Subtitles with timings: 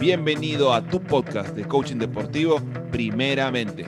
[0.00, 2.60] Bienvenido a tu podcast de coaching deportivo,
[2.92, 3.84] primeramente.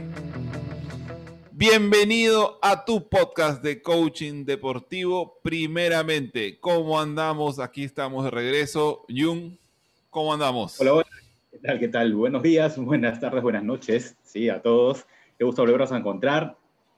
[1.53, 6.59] Bienvenido a tu podcast de coaching deportivo, primeramente.
[6.59, 7.61] ¿Cómo andamos?
[7.61, 9.07] Aquí estamos de regreso.
[9.09, 9.53] Jung,
[10.11, 10.81] ¿cómo andamos?
[10.81, 11.07] Hola, hola.
[11.53, 11.79] ¿Qué tal?
[11.79, 12.15] ¿Qué tal?
[12.17, 14.17] Buenos días, buenas tardes, buenas noches.
[14.25, 15.07] Sí, a todos.
[15.39, 16.57] Qué gusto volveros a encontrar.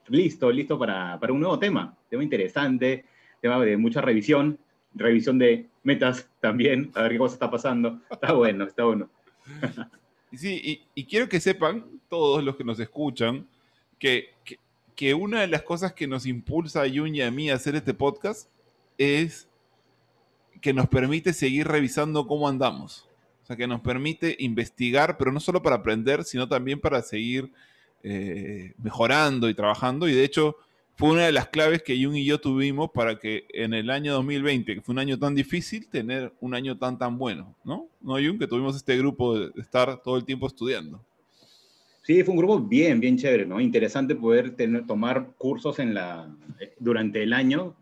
[0.09, 1.95] Listo, listo para, para un nuevo tema.
[2.09, 3.05] Tema interesante,
[3.43, 4.59] tema de mucha revisión,
[4.95, 8.01] revisión de metas también, a ver qué cosa está pasando.
[8.11, 9.09] Está bueno, está bueno.
[10.35, 13.47] Sí, y, quiero que sepan, todos los que nos escuchan,
[13.99, 14.31] que,
[14.95, 17.75] que, una de las cosas que nos impulsa a Jun y a mí a hacer
[17.75, 18.49] este podcast
[18.97, 19.49] es
[20.61, 23.09] que nos permite seguir revisando cómo andamos.
[23.43, 27.51] O sea, que nos permite investigar, pero no solo para aprender, sino también para seguir
[28.03, 30.09] eh, mejorando y trabajando.
[30.09, 30.57] Y de hecho,
[31.03, 34.13] fue una de las claves que Jung y yo tuvimos para que en el año
[34.13, 37.89] 2020, que fue un año tan difícil, tener un año tan tan bueno, ¿no?
[38.01, 38.39] ¿No, Jung?
[38.39, 41.05] Que tuvimos este grupo de estar todo el tiempo estudiando.
[42.03, 43.61] Sí, fue un grupo bien, bien chévere, ¿no?
[43.61, 46.33] Interesante poder tener, tomar cursos en la,
[46.79, 47.75] durante el año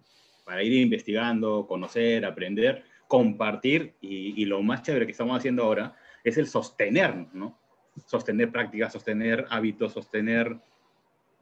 [0.47, 5.95] para ir investigando, conocer, aprender, compartir y, y lo más chévere que estamos haciendo ahora
[6.25, 7.58] es el sostener, ¿no?
[8.06, 10.58] Sostener prácticas, sostener hábitos, sostener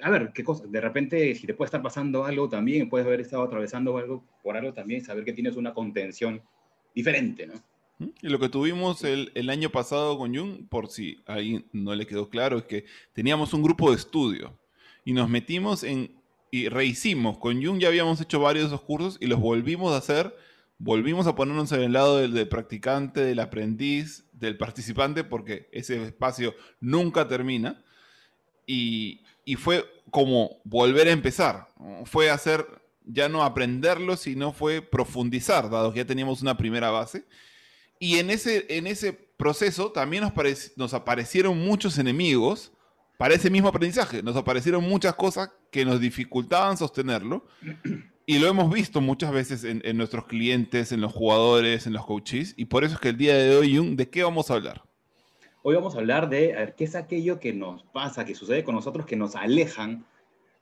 [0.01, 3.21] a ver, qué cosa, de repente si te puede estar pasando algo también, puedes haber
[3.21, 6.43] estado atravesando algo por algo también, saber que tienes una contención
[6.95, 7.55] diferente, ¿no?
[8.23, 11.97] Y lo que tuvimos el, el, año pasado con Jung, por si a alguien no
[11.97, 14.57] le quedó claro, es que teníamos un grupo de estudio
[15.05, 16.19] y nos metimos en
[16.51, 17.39] y rehicimos.
[17.39, 20.35] Con Jung ya habíamos hecho varios de esos cursos y los volvimos a hacer,
[20.79, 26.03] volvimos a ponernos en el lado del, del practicante, del aprendiz, del participante, porque ese
[26.03, 27.85] espacio nunca termina.
[28.67, 31.69] Y, y fue como volver a empezar.
[32.05, 32.67] Fue hacer,
[33.07, 37.25] ya no aprenderlo, sino fue profundizar, dado que ya teníamos una primera base.
[37.99, 40.35] Y en ese, en ese proceso también nos,
[40.77, 42.73] nos aparecieron muchos enemigos
[43.17, 44.23] para ese mismo aprendizaje.
[44.23, 47.47] Nos aparecieron muchas cosas que nos dificultaban sostenerlo.
[48.27, 52.05] Y lo hemos visto muchas veces en, en, nuestros clientes, en los jugadores, en los
[52.05, 52.53] coaches.
[52.59, 54.88] Y por eso es que el día de hoy, ¿de qué vamos a hablar?
[55.69, 58.65] Hoy vamos a hablar de a ver, qué es aquello que nos pasa, que sucede
[58.65, 60.07] con nosotros, que nos alejan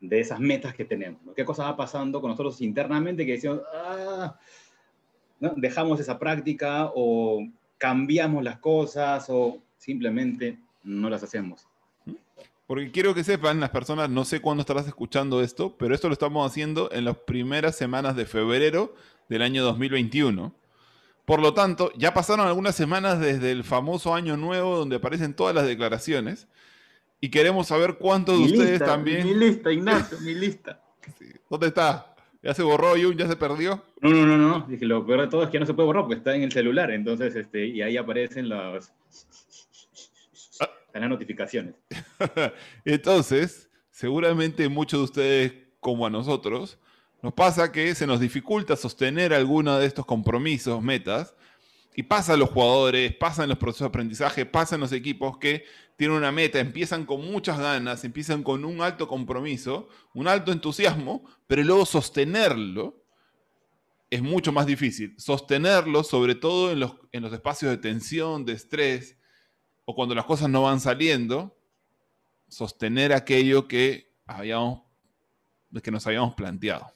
[0.01, 1.21] de esas metas que tenemos.
[1.37, 4.37] ¿Qué cosa va pasando con nosotros internamente que decimos, ah,
[5.39, 5.55] ¿no?
[5.57, 7.47] dejamos esa práctica o
[7.79, 11.69] cambiamos las cosas o simplemente no las hacemos?
[12.67, 16.15] Porque quiero que sepan las personas, no sé cuándo estarás escuchando esto, pero esto lo
[16.15, 18.93] estamos haciendo en las primeras semanas de febrero
[19.29, 20.53] del año 2021.
[21.27, 25.55] Por lo tanto, ya pasaron algunas semanas desde el famoso año nuevo donde aparecen todas
[25.55, 26.47] las declaraciones
[27.21, 29.27] y queremos saber cuántos de ustedes también...
[29.27, 30.81] Mi lista, Ignacio, mi lista.
[31.51, 32.15] ¿Dónde está?
[32.45, 33.17] ¿Ya se borró Jun?
[33.17, 33.83] ¿Ya se perdió?
[34.01, 34.67] No, no, no, no.
[34.69, 36.45] Dije, lo peor de todo es que ya no se puede borrar porque está en
[36.45, 36.93] el celular.
[36.93, 38.93] Entonces, este, y ahí aparecen las,
[40.61, 40.71] ah.
[40.95, 41.75] las notificaciones.
[42.85, 46.79] entonces, seguramente muchos de ustedes, como a nosotros,
[47.23, 51.35] nos pasa que se nos dificulta sostener alguno de estos compromisos, metas,
[51.95, 55.39] y pasa a los jugadores, pasa en los procesos de aprendizaje, pasa en los equipos
[55.39, 55.65] que
[55.97, 61.25] tienen una meta, empiezan con muchas ganas, empiezan con un alto compromiso, un alto entusiasmo,
[61.47, 63.03] pero luego sostenerlo
[64.11, 65.15] es mucho más difícil.
[65.19, 69.17] Sostenerlo, sobre todo en los, en los espacios de tensión, de estrés,
[69.87, 71.59] o cuando las cosas no van saliendo,
[72.49, 74.83] sostener aquello que, habíamos,
[75.83, 76.96] que nos habíamos planteado.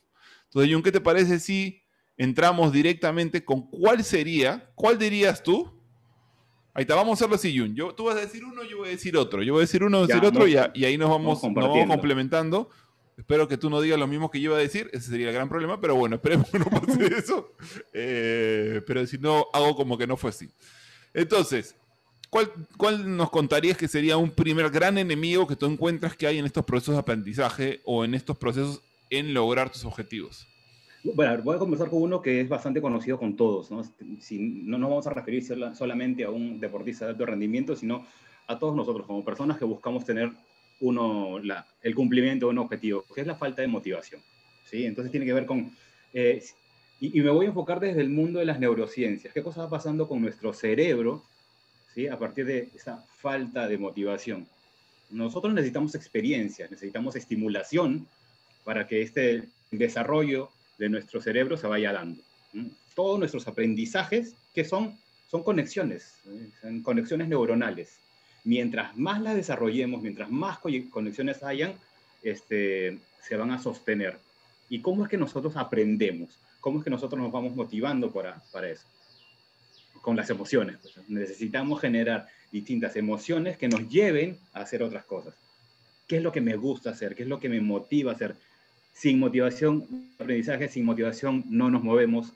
[0.51, 1.81] Entonces, Jun, ¿qué te parece si
[2.17, 5.71] entramos directamente con cuál sería, cuál dirías tú?
[6.75, 7.75] Ahí está, vamos a hacerlo así, Jun.
[7.75, 9.43] Yo, tú vas a decir uno, yo voy a decir otro.
[9.43, 12.69] Yo voy a decir uno, decir otro y, ahí nos vamos, complementando.
[13.17, 15.35] Espero que tú no digas lo mismo que yo iba a decir, ese sería el
[15.35, 17.55] gran problema, pero bueno, esperemos que no pase eso.
[17.93, 20.49] Eh, pero si no, hago como que no fue así.
[21.13, 21.77] Entonces,
[22.31, 26.39] ¿cuál, ¿cuál nos contarías que sería un primer gran enemigo que tú encuentras que hay
[26.39, 28.81] en estos procesos de aprendizaje o en estos procesos
[29.11, 30.47] en lograr tus objetivos?
[31.03, 33.71] Bueno, voy a conversar con uno que es bastante conocido con todos.
[33.71, 33.83] ¿no?
[34.21, 35.43] Si, no nos vamos a referir
[35.75, 38.07] solamente a un deportista de alto rendimiento, sino
[38.47, 40.31] a todos nosotros como personas que buscamos tener
[40.81, 41.39] uno,
[41.83, 44.21] el cumplimiento de un objetivo, que es la falta de motivación.
[44.65, 44.85] ¿sí?
[44.85, 45.71] Entonces tiene que ver con...
[46.13, 46.43] Eh,
[47.01, 49.33] y, y, me voy a enfocar desde el mundo de las neurociencias.
[49.33, 51.23] ¿Qué cosa va pasando con nuestro cerebro
[51.95, 52.09] ¿sí?
[52.09, 54.47] a partir de esa falta de motivación?
[55.09, 58.07] Nosotros necesitamos experiencia, necesitamos estimulación
[58.65, 62.23] para que este desarrollo de nuestro cerebro se vaya dando.
[62.95, 64.99] Todos nuestros aprendizajes, que son,
[65.31, 66.49] son conexiones, ¿eh?
[66.61, 67.99] son conexiones neuronales.
[68.45, 71.75] Mientras más las desarrollemos, mientras más conexiones hayan,
[72.23, 74.19] este, se van a sostener.
[74.69, 76.39] ¿Y cómo es que nosotros aprendemos?
[76.61, 78.87] ¿Cómo es que nosotros nos vamos motivando para, para eso?
[80.01, 80.79] con las emociones.
[80.83, 81.09] Pues.
[81.09, 85.35] Necesitamos generar distintas emociones que nos lleven a hacer otras cosas.
[86.07, 87.15] ¿Qué es lo que me gusta hacer?
[87.15, 88.35] ¿Qué es lo que me motiva a hacer?
[88.93, 89.87] Sin motivación,
[90.19, 92.33] aprendizaje, sin motivación no nos movemos.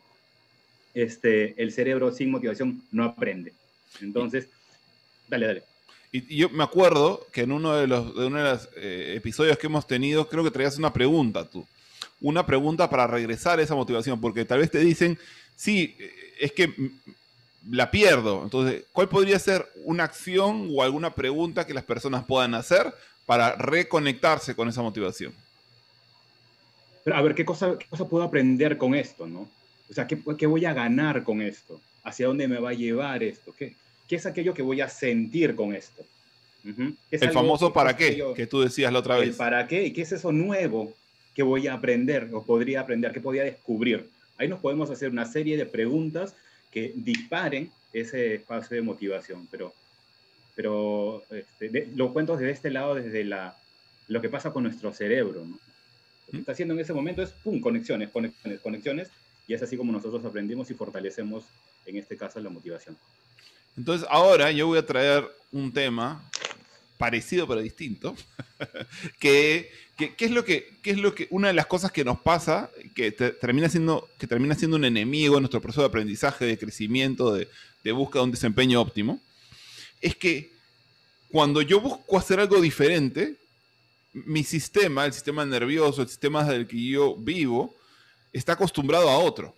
[0.95, 3.53] Este, el cerebro sin motivación no aprende.
[4.01, 4.49] Entonces,
[5.29, 5.63] dale, dale.
[6.13, 9.59] Y yo me acuerdo que en uno de los, de uno de los eh, episodios
[9.59, 11.67] que hemos tenido, creo que traías una pregunta tú.
[12.21, 15.19] Una pregunta para regresar a esa motivación, porque tal vez te dicen,
[15.57, 15.97] sí,
[16.39, 16.73] es que
[17.71, 18.43] la pierdo.
[18.45, 22.95] Entonces, ¿cuál podría ser una acción o alguna pregunta que las personas puedan hacer
[23.27, 25.33] para reconectarse con esa motivación?
[27.05, 29.49] Pero a ver, ¿qué cosa, qué cosa puedo aprender con esto, no?
[29.91, 31.81] O sea, ¿qué, ¿qué, voy a ganar con esto?
[32.03, 33.55] ¿Hacia dónde me va a llevar esto?
[33.57, 33.75] ¿Qué,
[34.09, 36.03] qué es aquello que voy a sentir con esto?
[36.65, 36.97] Uh -huh.
[37.11, 39.29] El famoso para qué, que tú decías la otra vez.
[39.29, 40.95] El para qué, y qué es eso nuevo
[41.35, 44.09] que voy a aprender o podría aprender, que podría descubrir.
[44.39, 46.35] Ahí nos podemos hacer una serie de preguntas
[46.71, 49.47] que disparen ese espacio de motivación.
[49.51, 49.75] Pero,
[50.57, 53.57] pero este, de, lo cuento desde este lado, desde la,
[54.09, 55.45] lo que pasa con nuestro cerebro.
[55.45, 55.59] ¿no?
[56.27, 59.11] Lo que está haciendo en ese momento es, ¡pum!, conexiones, conexiones, conexiones,
[59.47, 61.45] y es así como nosotros aprendimos y fortalecemos,
[61.87, 62.97] en este caso, la motivación.
[63.77, 66.31] Entonces, ahora yo voy a traer un tema
[66.97, 68.15] parecido pero distinto,
[69.19, 72.05] que, que, que, es lo que, que es lo que una de las cosas que
[72.05, 75.89] nos pasa, que te, termina siendo que termina siendo un enemigo en nuestro proceso de
[75.89, 77.49] aprendizaje, de crecimiento, de,
[77.83, 79.21] de búsqueda de un desempeño óptimo,
[80.01, 80.53] es que
[81.31, 83.37] cuando yo busco hacer algo diferente,
[84.15, 87.75] mi sistema, el sistema nervioso, el sistema del que yo vivo,
[88.33, 89.55] está acostumbrado a otro.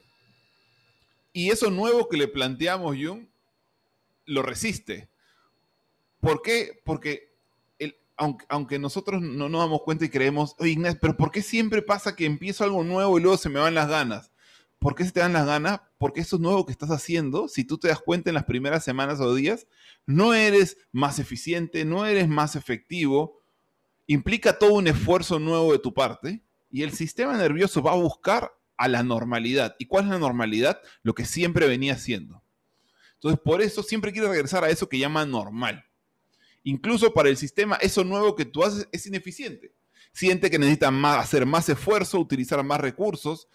[1.33, 3.27] Y eso nuevo que le planteamos, Jung,
[4.25, 5.09] lo resiste.
[6.21, 6.81] ¿Por qué?
[6.85, 7.37] Porque
[8.19, 11.83] aunque, aunque, nosotros no nos damos cuenta y creemos, oye Ignacio, pero ¿por qué siempre
[11.83, 14.33] pasa que empiezo algo nuevo y luego se me van las ganas?
[14.79, 15.81] ¿Por qué se te dan las ganas?
[15.99, 19.21] Porque eso nuevo que estás haciendo, si tú te das cuenta en las primeras semanas
[19.21, 19.67] o días,
[20.07, 23.43] no eres más eficiente, no eres más efectivo,
[24.07, 28.53] implica todo un esfuerzo nuevo de tu parte y el sistema nervioso va a buscar
[28.77, 29.77] a la normalidad.
[29.79, 30.81] ¿Y cuál es la normalidad?
[31.03, 32.43] Lo que siempre venía haciendo.
[33.15, 35.85] Entonces, por eso siempre quiere regresar a eso que llama normal.
[36.63, 39.73] Incluso para el sistema, eso nuevo que tú haces es ineficiente.
[40.13, 40.89] Siente que necesita
[41.19, 43.49] hacer más esfuerzo, utilizar más recursos,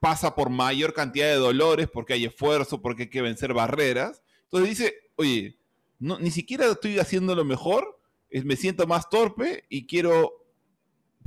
[0.00, 4.22] pasa por mayor cantidad de dolores porque hay esfuerzo, porque hay que vencer barreras.
[4.44, 5.58] Entonces dice, oye,
[5.98, 7.97] ni siquiera estoy haciendo lo mejor,
[8.44, 10.32] me siento más torpe y quiero,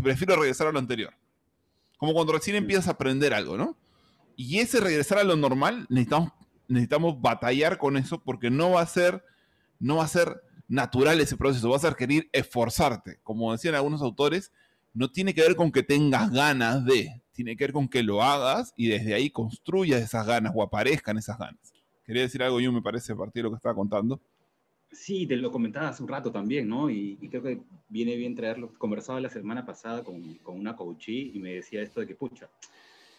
[0.02, 1.14] prefiero regresar a lo anterior.
[1.98, 3.78] Como cuando recién empiezas a aprender algo, ¿no?
[4.36, 6.32] Y ese regresar a lo normal, necesitamos,
[6.68, 9.24] necesitamos batallar con eso porque no va a ser,
[9.80, 13.20] no va a ser natural ese proceso, vas a requerir esforzarte.
[13.24, 14.52] Como decían algunos autores,
[14.94, 18.24] no tiene que ver con que tengas ganas de, tiene que ver con que lo
[18.24, 21.74] hagas y desde ahí construyas esas ganas o aparezcan esas ganas.
[22.04, 24.20] Quería decir algo yo, me parece, a partir de lo que estaba contando.
[24.92, 26.90] Sí, te lo comentaba hace un rato también, ¿no?
[26.90, 28.74] Y, creo que viene bien traerlo.
[28.78, 32.50] Conversaba la semana pasada con, con una coachí y me decía esto de que, pucha,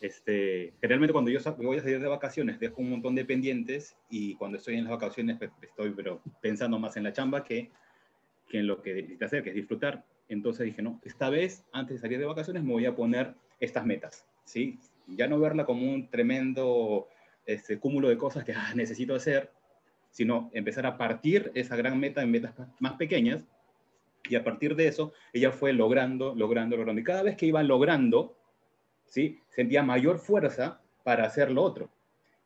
[0.03, 4.35] este, generalmente cuando yo voy a salir de vacaciones dejo un montón de pendientes y
[4.35, 7.71] cuando estoy en las vacaciones pues, estoy pero pensando más en la chamba que,
[8.49, 10.05] que en lo que necesito hacer, que es disfrutar.
[10.29, 13.87] Entonces dije, no, esta vez, antes de salir de vacaciones, me voy a poner estas
[13.87, 14.79] metas, ¿sí?
[15.07, 17.07] Ya no verla como un tremendo
[17.47, 19.53] este, cúmulo de cosas que ah, necesito hacer,
[20.13, 23.45] sino empezar a partir esa gran meta en metas más pequeñas
[24.29, 27.01] y a partir de eso ella fue logrando, logrando, logrando.
[27.01, 28.37] Y cada vez que iba logrando,
[29.07, 29.41] ¿sí?
[29.49, 31.91] Sentía mayor fuerza para hacer lo otro.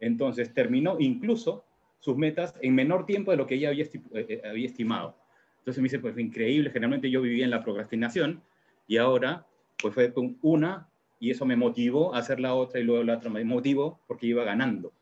[0.00, 1.64] Entonces terminó incluso
[1.98, 5.16] sus metas en menor tiempo de lo que ella había, eh, había estimado.
[5.58, 8.42] Entonces me dice, pues increíble, generalmente yo vivía en la procrastinación
[8.86, 9.44] y ahora
[9.82, 13.30] pues fue una y eso me motivó a hacer la otra y luego la otra
[13.30, 14.92] me motivó porque iba ganando.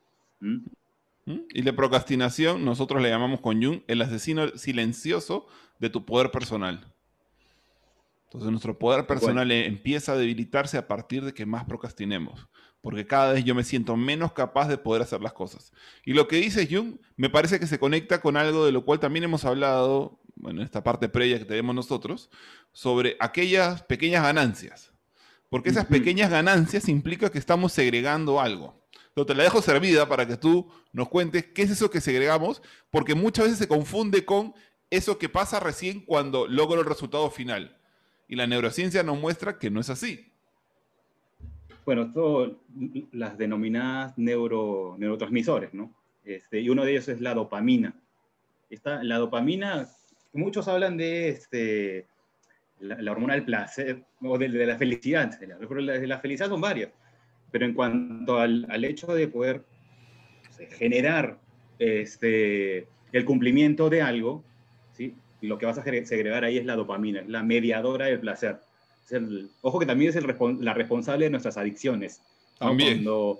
[1.26, 5.47] Y la procrastinación, nosotros le llamamos con Jung el asesino silencioso
[5.78, 6.93] de tu poder personal.
[8.25, 9.64] Entonces nuestro poder personal bueno.
[9.64, 12.49] empieza a debilitarse a partir de que más procrastinemos,
[12.83, 15.73] porque cada vez yo me siento menos capaz de poder hacer las cosas.
[16.04, 18.99] Y lo que dice Jung me parece que se conecta con algo de lo cual
[18.99, 22.28] también hemos hablado, bueno, en esta parte previa que tenemos nosotros,
[22.73, 24.93] sobre aquellas pequeñas ganancias.
[25.49, 28.84] Porque esas pequeñas ganancias implica que estamos segregando algo.
[29.14, 32.61] Pero te la dejo servida para que tú nos cuentes qué es eso que segregamos,
[32.90, 34.54] porque muchas veces se confunde con
[34.90, 37.78] eso que pasa recién cuando logro el resultado final.
[38.26, 40.33] Y la neurociencia nos muestra que no es así.
[41.87, 42.61] Bueno, todo,
[43.12, 45.94] las denominadas neuro, neurotransmisores, ¿no?
[46.25, 47.94] Este, y uno de ellos es la dopamina.
[48.71, 49.87] Esta, la dopamina,
[50.33, 52.06] muchos hablan de este,
[52.80, 55.38] la, hormona del placer o de, de la felicidad.
[55.47, 56.90] La, de la felicidad son varias
[57.54, 59.62] pero en cuanto al, al hecho de poder
[60.76, 61.38] generar
[61.78, 64.42] este, el cumplimiento de algo,
[64.96, 65.14] ¿sí?
[65.40, 68.56] Y lo que vas a segregar ahí es la dopamina, es la mediadora del placer.
[69.61, 70.26] ojo que también es el,
[70.62, 72.23] la responsable de nuestras adicciones.
[72.58, 73.04] También.
[73.04, 73.38] Cuando,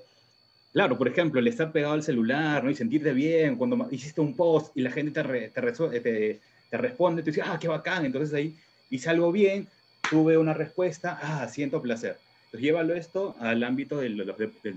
[0.73, 2.71] claro, por ejemplo, el estar pegado al celular ¿no?
[2.71, 6.41] y sentirte bien, cuando hiciste un post y la gente te, te, te,
[6.71, 8.55] te responde, tú dices, ah, qué bacán, entonces ahí
[8.91, 9.67] hice algo bien,
[10.09, 12.17] tuve una respuesta, ah, siento placer.
[12.55, 14.17] Entonces llévalo esto al ámbito del,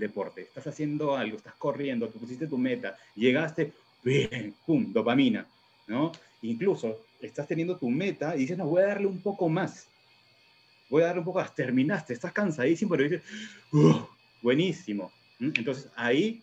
[0.00, 0.40] deporte.
[0.40, 5.46] Estás haciendo algo, estás corriendo, tú pusiste tu meta, llegaste, bien, pum, dopamina,
[5.86, 6.10] ¿no?
[6.42, 9.86] Incluso estás teniendo tu meta y dices, no, voy a darle un poco más.
[10.90, 11.54] Voy a darle un poco más.
[11.54, 13.22] Terminaste, estás cansadísimo, pero dices,
[14.42, 15.12] buenísimo.
[15.38, 16.42] Entonces ahí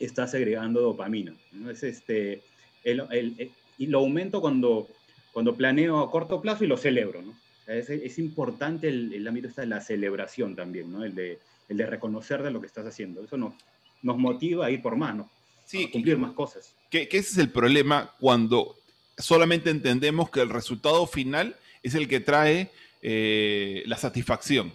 [0.00, 1.36] estás agregando dopamina.
[1.52, 1.70] ¿no?
[1.70, 2.42] Es este,
[2.82, 4.88] el, el, y lo aumento cuando,
[5.34, 7.20] cuando planeo a corto plazo y lo celebro.
[7.20, 7.34] ¿no?
[7.66, 11.04] Es, importante el, ámbito de la celebración también, ¿no?
[11.04, 13.24] el, de, el de reconocer de lo que estás haciendo.
[13.24, 13.54] Eso nos,
[14.02, 15.28] nos motiva a ir por mano,
[15.64, 16.74] sí, a cumplir más cosas.
[16.90, 18.76] Que, ese es el problema cuando
[19.18, 22.70] solamente entendemos que el resultado final es el que trae
[23.02, 24.72] eh, la satisfacción.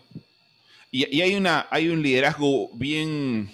[0.91, 3.51] Y, y, hay, una, hay un liderazgo bien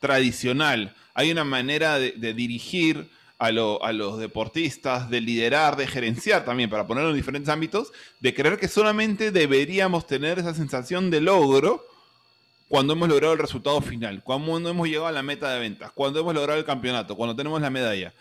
[0.00, 6.68] tradicional, hay una manera de, de dirigir a, los deportistas, de liderar, de gerenciar también,
[6.68, 11.86] para ponerlo en diferentes ámbitos, de creer que solamente deberíamos tener esa sensación de logro
[12.68, 16.20] cuando hemos logrado el resultado final, cuando hemos llegado a la meta de ventas, cuando
[16.20, 18.12] hemos logrado el campeonato, cuando tenemos la medalla.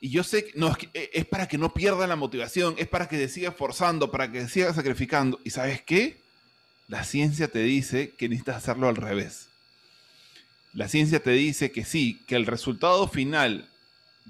[0.00, 3.16] Y yo sé que no, es, para que no pierda la motivación, es para que
[3.16, 5.40] se siga esforzando, para que se siga sacrificando.
[5.44, 6.20] ¿Y sabes qué?
[6.88, 9.48] La ciencia te dice que necesitas hacerlo al revés.
[10.72, 13.68] La ciencia te dice que sí, que el resultado final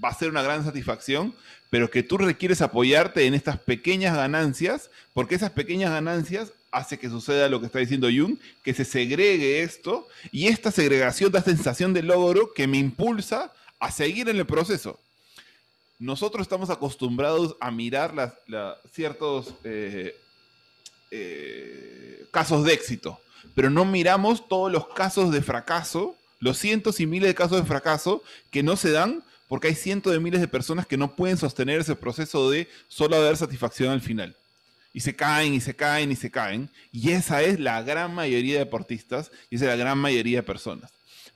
[0.03, 1.35] va a ser una gran satisfacción,
[1.71, 7.09] pero que tú requieres apoyarte en estas pequeñas ganancias, porque esas pequeñas ganancias hace que
[7.09, 11.93] suceda lo que está diciendo Jung, que se segregue esto, y esta segregación da sensación
[11.93, 14.99] de logro que me impulsa a seguir en el proceso.
[15.99, 18.39] Nosotros estamos acostumbrados a mirar
[18.93, 20.17] ciertos eh,
[21.11, 23.21] eh, casos de éxito,
[23.55, 27.67] pero no miramos todos los casos de fracaso, los cientos y miles de casos de
[27.67, 31.37] fracaso que no se dan porque hay cientos de miles de personas que no pueden
[31.37, 34.37] sostener ese proceso de solo haber satisfacción al final.
[34.93, 36.71] Y se caen y se caen y se caen.
[36.93, 40.43] Y esa es la gran mayoría de deportistas y esa es la gran mayoría de
[40.43, 40.93] personas.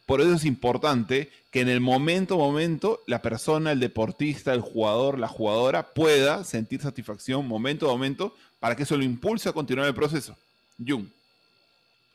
[0.07, 5.19] Por eso es importante que en el momento, momento, la persona, el deportista, el jugador,
[5.19, 9.87] la jugadora pueda sentir satisfacción momento a momento para que eso lo impulse a continuar
[9.87, 10.37] el proceso.
[10.85, 11.07] Jung.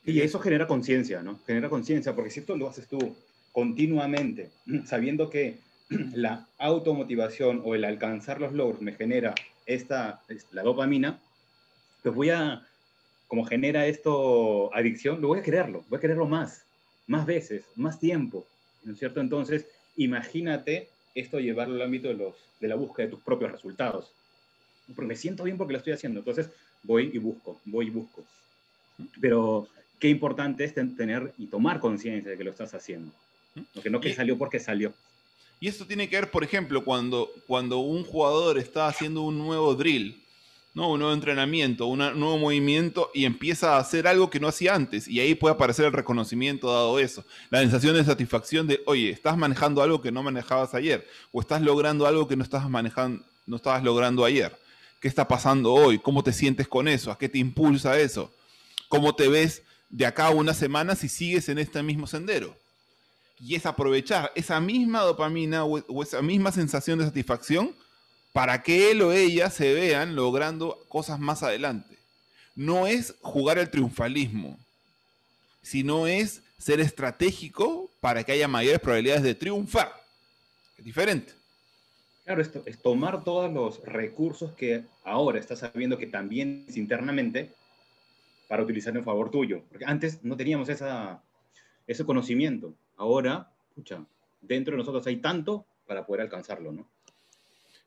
[0.04, 1.38] Y eso genera conciencia, ¿no?
[1.46, 3.16] Genera conciencia, porque si esto lo haces tú
[3.52, 4.50] continuamente,
[4.86, 5.58] sabiendo que
[6.14, 9.34] la automotivación o el alcanzar los logros me genera
[9.66, 11.18] esta, la dopamina,
[12.02, 12.66] pues voy a,
[13.26, 16.64] como genera esto adicción, lo voy a quererlo, voy a quererlo más,
[17.06, 18.46] más veces, más tiempo,
[18.84, 19.20] ¿no es cierto?
[19.20, 19.66] Entonces,
[19.96, 24.12] imagínate esto llevarlo al ámbito de, los, de la búsqueda de tus propios resultados.
[24.86, 26.48] Porque me siento bien porque lo estoy haciendo, entonces
[26.82, 28.24] voy y busco, voy y busco.
[29.20, 29.68] Pero
[29.98, 33.12] qué importante es tener y tomar conciencia de que lo estás haciendo.
[33.74, 34.94] Porque no que salió porque salió.
[35.60, 39.74] Y esto tiene que ver, por ejemplo, cuando, cuando un jugador está haciendo un nuevo
[39.74, 40.22] drill,
[40.74, 40.92] ¿no?
[40.92, 45.08] un nuevo entrenamiento, un nuevo movimiento y empieza a hacer algo que no hacía antes.
[45.08, 47.24] Y ahí puede aparecer el reconocimiento dado eso.
[47.50, 51.08] La sensación de satisfacción de, oye, estás manejando algo que no manejabas ayer.
[51.32, 54.56] O estás logrando algo que no, estás manejando, no estabas logrando ayer.
[55.00, 55.98] ¿Qué está pasando hoy?
[55.98, 57.10] ¿Cómo te sientes con eso?
[57.10, 58.32] ¿A qué te impulsa eso?
[58.88, 62.56] ¿Cómo te ves de acá a una semana si sigues en este mismo sendero?
[63.40, 67.74] Y es aprovechar esa misma dopamina o, esa misma sensación de satisfacción
[68.32, 71.98] para que él o ella se vean logrando cosas más adelante.
[72.54, 74.58] No es jugar el triunfalismo,
[75.62, 79.92] sino es ser estratégico para que haya mayores probabilidades de triunfar.
[80.76, 81.32] Es diferente.
[82.24, 87.54] Claro, es tomar todos los recursos que ahora estás sabiendo que también es internamente
[88.48, 89.62] para utilizar en favor tuyo.
[89.70, 91.22] Porque antes no teníamos esa,
[91.86, 92.74] ese conocimiento.
[92.98, 94.04] Ahora, escucha,
[94.40, 96.86] dentro de nosotros hay tanto para poder alcanzarlo, ¿no?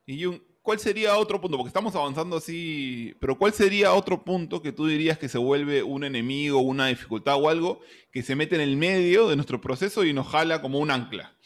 [0.06, 0.26] Y
[0.62, 1.56] ¿cuál sería otro punto?
[1.56, 5.82] Porque estamos avanzando así, pero ¿cuál sería otro punto que tú dirías que se vuelve
[5.82, 10.02] un enemigo, una dificultad o algo que se mete en el medio de nuestro proceso
[10.02, 11.36] y nos jala como un ancla?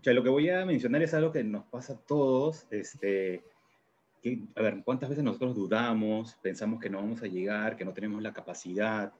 [0.00, 3.42] O sea, lo que voy a mencionar es algo que nos pasa a todos, este,
[4.54, 8.20] a ver, ¿cuántas veces nosotros dudamos, pensamos que no vamos a llegar, que no tenemos
[8.20, 9.12] la capacidad,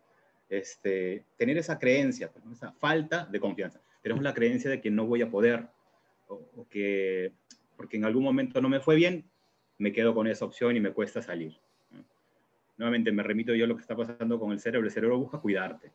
[0.48, 3.80] este, tener esa creencia, pues, esa falta de confianza.
[4.02, 5.68] Tenemos la creencia de que no voy a poder,
[6.28, 7.32] o, que
[7.76, 9.24] porque en algún momento no me fue bien,
[9.78, 11.58] me quedo con esa opción y me cuesta salir.
[12.76, 14.86] Nuevamente me remito yo a lo que está pasando con el cerebro.
[14.86, 15.92] El cerebro busca cuidarte.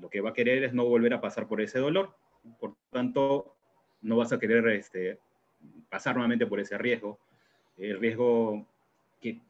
[0.00, 2.14] Lo que va a querer es no volver a pasar por ese dolor.
[2.58, 3.56] Por tanto,
[4.00, 5.18] no vas a querer este,
[5.88, 7.18] pasar nuevamente por ese riesgo.
[7.76, 8.66] El riesgo
[9.20, 9.40] que,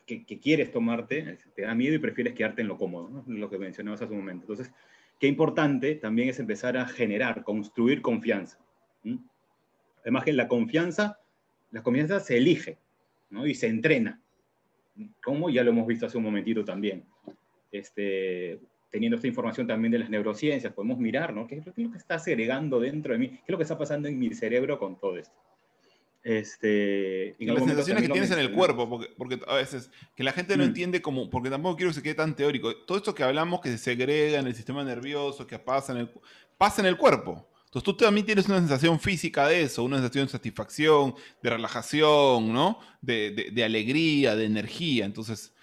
[0.40, 4.12] quieres tomarte te da miedo y prefieres quedarte en lo cómodo, lo que mencionabas hace
[4.12, 4.44] un momento.
[4.44, 4.72] Entonces,
[5.18, 8.58] qué importante también es empezar a generar, construir confianza.
[10.02, 11.20] Además que la confianza,
[11.70, 12.78] la confianza se elige
[13.44, 14.20] y se entrena,
[15.22, 17.04] como ya lo hemos visto hace un momentito también.
[17.72, 21.46] Este, teniendo esta información también de las neurociencias, podemos mirar, ¿no?
[21.46, 23.28] ¿Qué es lo que está segregando dentro de mí?
[23.28, 25.34] ¿Qué es lo que está pasando en mi cerebro con todo esto?
[26.28, 30.56] Este, las sensaciones que tienes en el cuerpo, porque, porque, a veces que la gente
[30.56, 30.66] no mm.
[30.66, 32.74] entiende como, porque tampoco quiero que se quede tan teórico.
[32.78, 36.10] Todo esto que hablamos que se segrega en el sistema nervioso, que pasa en el,
[36.58, 37.48] pasa en el cuerpo.
[37.66, 41.14] Entonces tú también tienes una sensación física de eso, una sensación de satisfacción,
[41.44, 42.80] de relajación, ¿no?
[43.00, 45.04] De, de, alegría, de energía.
[45.04, 45.54] Entonces,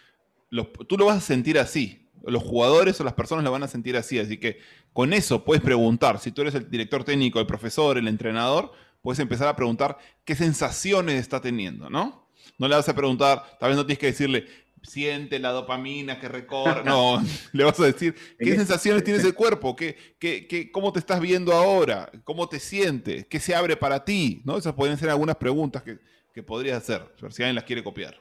[0.88, 2.08] tú lo vas a sentir así.
[2.26, 4.18] Los jugadores o las personas lo van a sentir así.
[4.18, 4.60] Así que
[4.94, 8.72] con eso puedes preguntar, si tú eres el director técnico, el profesor, el entrenador,
[9.04, 12.28] puedes empezar a preguntar qué sensaciones está teniendo, ¿no?
[12.58, 14.48] No le vas a preguntar, tal vez no tienes que decirle,
[14.82, 16.84] siente la dopamina que recorre.
[16.84, 17.22] No,
[17.54, 19.76] le vas a decir, ¿qué sensaciones tienes el cuerpo?
[19.76, 22.10] ¿Qué, qué, cómo te estás viendo ahora?
[22.24, 23.28] ¿Cómo te sientes?
[23.28, 24.42] ¿Qué se abre para ti?
[24.46, 24.58] ¿No?
[24.58, 26.00] Esas pueden ser algunas preguntas que,
[26.34, 28.20] que podrías hacer, si alguien las quiere copiar.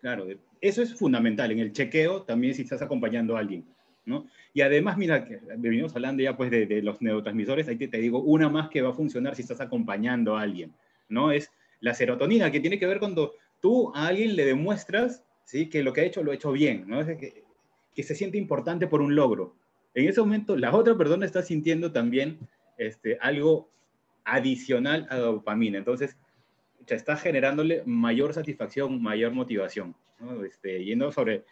[0.00, 0.26] Claro,
[0.60, 1.50] eso es fundamental.
[1.50, 3.64] En el chequeo, también si estás acompañando a alguien.
[4.54, 8.20] Y además, mira, que venimos hablando ya pues de, los neurotransmisores, ahí te, te, digo
[8.20, 10.72] una más que va a funcionar si estás acompañando a alguien,
[11.08, 11.32] ¿no?
[11.32, 15.68] Es la serotonina, que tiene que ver cuando tú a alguien le demuestras, ¿sí?
[15.68, 17.04] Que lo que ha hecho lo ha hecho bien, ¿no?
[17.04, 17.44] Que,
[18.02, 19.56] se siente importante por un logro.
[19.94, 22.38] En ese momento, la otra persona está sintiendo también
[22.76, 23.70] este, algo
[24.24, 25.78] adicional a la dopamina.
[25.78, 26.16] Entonces,
[26.86, 29.96] está generándole mayor satisfacción, mayor motivación.
[30.20, 30.44] ¿no?
[30.44, 31.44] Este, yendo sobre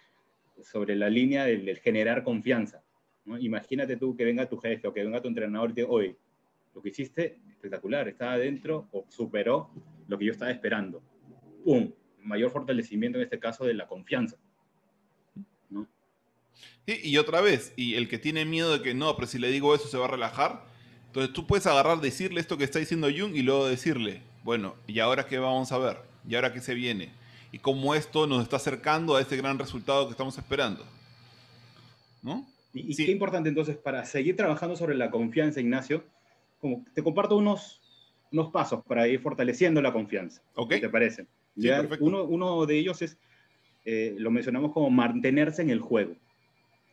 [0.63, 2.83] sobre la línea del, generar confianza.
[3.41, 6.17] Imagínate tú que venga tu jefe o que venga tu entrenador y te diga, oye,
[6.75, 9.71] lo que hiciste, espectacular, estaba adentro o superó
[10.09, 11.03] lo que yo estaba esperando.
[11.65, 14.37] Un mayor fortalecimiento en este caso de la confianza.
[16.87, 19.75] y otra vez, y el que tiene miedo de que no, pero si le digo
[19.75, 20.65] eso se va a relajar,
[21.07, 24.99] entonces tú puedes agarrar, decirle esto que está diciendo Jung y luego decirle, bueno, ¿y
[24.99, 25.97] ahora qué vamos a ver?
[26.29, 27.13] ¿Y ahora qué se viene?
[27.55, 30.85] Y cómo esto nos está acercando a este gran resultado que estamos esperando.
[32.21, 32.45] ¿No?
[32.73, 36.03] Y, qué importante entonces para seguir trabajando sobre la confianza, Ignacio,
[36.59, 37.81] como te comparto unos,
[38.33, 40.43] unos pasos para ir fortaleciendo la confianza.
[40.57, 40.81] Okay.
[40.81, 41.29] ¿Te parece?
[42.01, 43.19] uno, uno, de ellos es,
[43.85, 46.17] eh, lo mencionamos como mantenerse en el juego.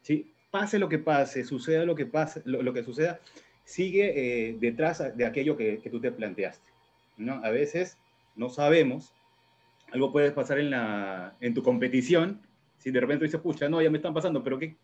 [0.04, 0.32] ¿sí?
[0.52, 3.20] Pase lo que pase, suceda lo que, pase, lo, que suceda,
[3.66, 6.70] sigue eh, detrás de aquello que, que, tú te planteaste.
[7.18, 7.44] ¿no?
[7.44, 7.98] A veces
[8.36, 9.12] no sabemos
[9.92, 12.42] algo puede pasar en, la, en tu competición,
[12.78, 14.76] si de repente dices, pucha, no, ya me están pasando, pero ¿qué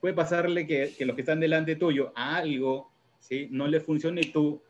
[0.00, 3.48] puede pasarle que, los que están delante tuyo a algo ¿sí?
[3.50, 4.60] no le funcione y tú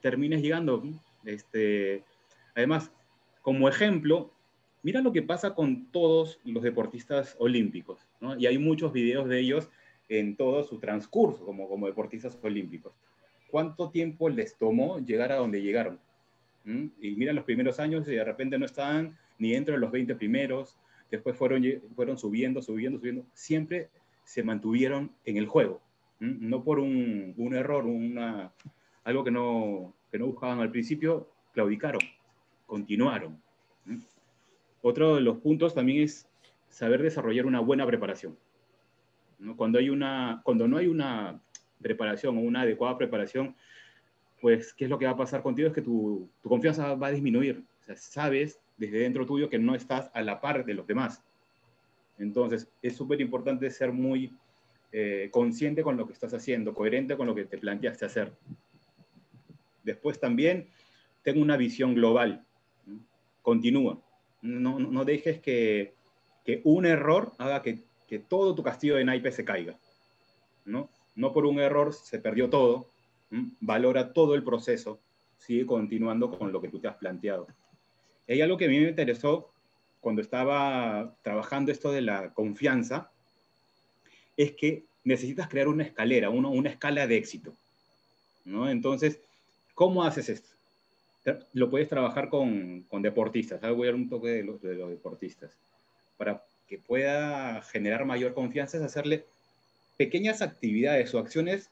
[0.00, 0.82] termines llegando?
[1.24, 2.04] Este,
[2.54, 2.92] además,
[3.42, 4.32] como ejemplo,
[4.82, 8.38] mira lo que pasa con todos los deportistas olímpicos, ¿no?
[8.38, 9.68] y hay muchos videos de ellos
[10.08, 12.92] en todo su transcurso como, como deportistas olímpicos.
[13.50, 15.98] ¿Cuánto tiempo les tomó llegar a donde llegaron?
[16.64, 16.86] ¿Mm?
[17.00, 20.14] Y mira los primeros años y de repente no estaban ni dentro de los 20
[20.16, 20.76] primeros,
[21.10, 21.62] después fueron,
[21.94, 23.88] fueron subiendo, subiendo, subiendo, siempre
[24.24, 25.80] se mantuvieron en el juego,
[26.20, 28.52] no por un, un error, una,
[29.04, 32.00] algo que no, que no buscaban al principio, claudicaron,
[32.66, 33.40] continuaron.
[34.82, 36.28] Otro de los puntos también es
[36.68, 38.36] saber desarrollar una buena preparación.
[39.56, 41.40] Cuando, hay una, cuando no hay una
[41.80, 43.54] preparación o una adecuada preparación,
[44.40, 45.68] pues, ¿qué es lo que va a pasar contigo?
[45.68, 47.64] Es que tu, tu confianza va a disminuir.
[47.94, 51.22] Sabes desde dentro tuyo que no estás a la par de los demás.
[52.18, 54.32] Entonces, es súper importante ser muy
[54.92, 58.32] eh, consciente con lo que estás haciendo, coherente con lo que te planteaste hacer.
[59.82, 60.68] Después también,
[61.22, 62.44] tengo una visión global.
[63.42, 64.00] Continúa.
[64.40, 65.94] No, no dejes que,
[66.44, 69.78] que, un error haga que, que, todo tu castillo de naipes se caiga.
[70.64, 70.88] ¿no?
[71.16, 72.90] no por un error se perdió todo.
[73.60, 75.00] Valora todo el proceso.
[75.36, 77.46] Sigue continuando con lo que tú te has planteado.
[78.28, 79.50] Hay algo que a mí me interesó
[80.00, 83.10] cuando estaba trabajando esto de la confianza,
[84.36, 87.54] es que necesitas crear una escalera, una, escala de éxito.
[88.44, 88.70] ¿no?
[88.70, 89.20] Entonces,
[89.74, 90.48] ¿cómo haces esto?
[91.52, 93.62] Lo puedes trabajar con, deportistas.
[93.62, 95.50] Ahora voy a dar un toque de los, de los deportistas.
[96.16, 99.24] Para que pueda generar mayor confianza es hacerle
[99.96, 101.70] pequeñas actividades o acciones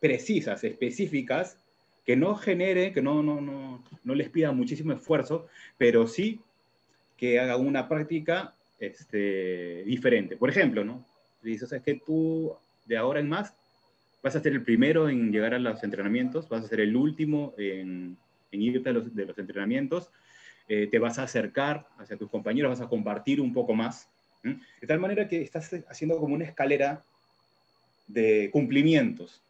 [0.00, 1.56] precisas, específicas,
[2.04, 5.46] que no genere, que no, no, no, no les pida muchísimo esfuerzo,
[5.78, 6.40] pero sí
[7.16, 10.36] que haga una práctica este, diferente.
[10.36, 11.04] Por ejemplo, ¿no?
[11.42, 12.52] Dices, es que tú
[12.86, 13.54] de ahora en más
[14.22, 17.54] vas a ser el primero en llegar a los entrenamientos, vas a ser el último
[17.58, 18.16] en,
[18.50, 20.10] irte a los, de los entrenamientos,
[20.68, 24.08] eh, te vas a acercar hacia tus compañeros, vas a compartir un poco más,
[24.42, 27.02] de tal manera que estás haciendo como una escalera
[28.08, 29.40] de cumplimientos,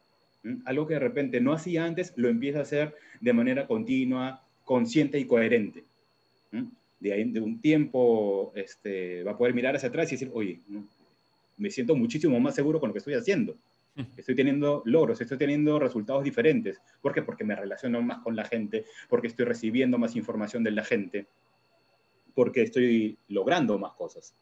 [0.65, 5.19] algo que de repente no hacía antes, lo empieza a hacer de manera continua, consciente
[5.19, 5.85] y coherente.
[7.01, 10.61] De, ahí, de un tiempo este, va a poder mirar hacia atrás y decir, oye,
[11.57, 13.57] me siento muchísimo más seguro con lo que estoy haciendo.
[14.17, 16.81] Estoy teniendo logros, estoy teniendo resultados diferentes.
[17.03, 17.23] ¿Por qué?
[17.23, 21.27] Porque me relaciono más con la gente, porque estoy recibiendo más información de la gente,
[22.35, 24.35] porque estoy logrando más cosas.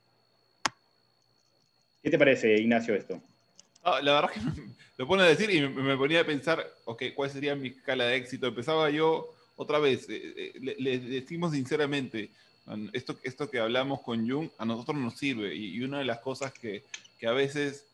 [2.03, 3.21] ¿Qué te parece, Ignacio, esto?
[3.83, 4.41] Ah, la verdad que
[4.99, 8.17] lo pone a decir y me, ponía a pensar, ok, ¿cuál sería mi escala de
[8.17, 8.47] éxito?
[8.47, 12.31] Empezaba yo otra vez, eh, eh, le, decimos sinceramente,
[12.93, 16.53] esto, esto que hablamos con Jung a nosotros nos sirve y, una de las cosas
[16.53, 16.85] que,
[17.19, 17.85] que a veces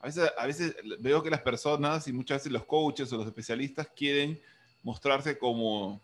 [0.00, 3.26] a veces, a veces veo que las personas y muchas veces los coaches o los
[3.26, 4.40] especialistas quieren
[4.82, 6.00] mostrarse como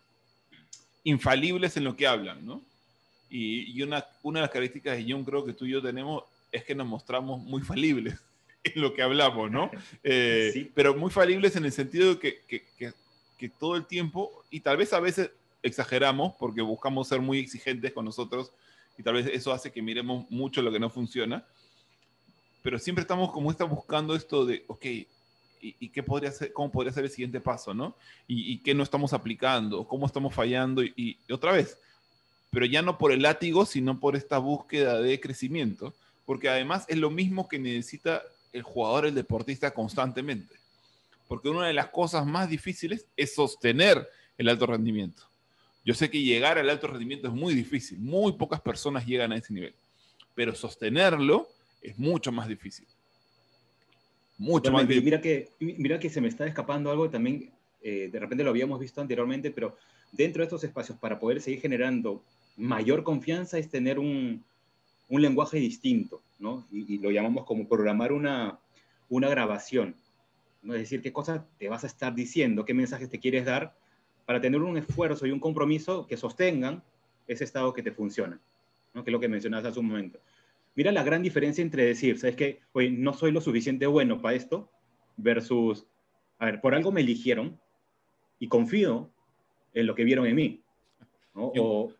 [1.03, 2.61] infalibles en lo que hablan, ¿no?
[3.29, 6.63] Y, una, una de las características de Jung creo que tú y yo tenemos es
[6.63, 8.19] que nos mostramos muy falibles
[8.73, 9.69] en lo que hablamos, ¿no?
[10.03, 10.71] Eh, sí.
[10.73, 12.93] Pero muy falibles en el sentido de que, que, que,
[13.37, 17.91] que, todo el tiempo, y tal vez a veces exageramos porque buscamos ser muy exigentes
[17.91, 18.51] con nosotros
[18.97, 21.45] y tal vez eso hace que miremos mucho lo que no funciona,
[22.61, 24.85] pero siempre estamos como está buscando esto de, ok,
[25.61, 27.95] ¿y, qué podría ser, cómo podría ser el siguiente paso, no?
[28.27, 29.87] ¿Y, qué no estamos aplicando?
[29.87, 30.83] ¿Cómo estamos fallando?
[30.83, 31.77] Y, otra vez,
[32.51, 35.93] pero ya no por el látigo, sino por esta búsqueda de crecimiento,
[36.25, 38.23] porque además es lo mismo que necesita
[38.55, 40.55] el jugador, el deportista constantemente.
[41.27, 45.23] Porque una de las cosas más difíciles es sostener el alto rendimiento.
[45.83, 49.37] Yo sé que llegar al alto rendimiento es muy difícil, muy pocas personas llegan a
[49.37, 49.75] ese nivel,
[50.33, 51.47] pero sostenerlo
[51.81, 52.87] es mucho más difícil.
[54.37, 55.03] Mucho más difícil.
[55.03, 58.79] Mira que, mira que se me está escapando algo también, eh, de repente lo habíamos
[58.79, 59.77] visto anteriormente, pero
[60.11, 62.23] dentro de estos espacios, para poder seguir generando
[62.57, 64.43] mayor confianza, es tener un,
[65.09, 66.65] un lenguaje distinto, ¿no?
[66.71, 68.59] Y, lo llamamos como programar una,
[69.09, 69.95] una grabación,
[70.61, 70.73] ¿no?
[70.73, 73.75] Es decir, qué cosas te vas a estar diciendo, qué mensajes te quieres dar
[74.25, 76.83] para tener un esfuerzo y un compromiso que sostengan
[77.27, 78.39] ese estado que te funciona,
[78.93, 79.03] ¿no?
[79.03, 80.19] Que es lo que mencionabas hace un momento.
[80.75, 82.61] Mira la gran diferencia entre decir, ¿sabes qué?
[82.73, 84.69] Oye, no soy lo suficiente bueno para esto,
[85.17, 85.85] versus,
[86.39, 87.59] a ver, por algo me eligieron
[88.39, 89.09] y confío
[89.73, 90.61] en lo que vieron en mí.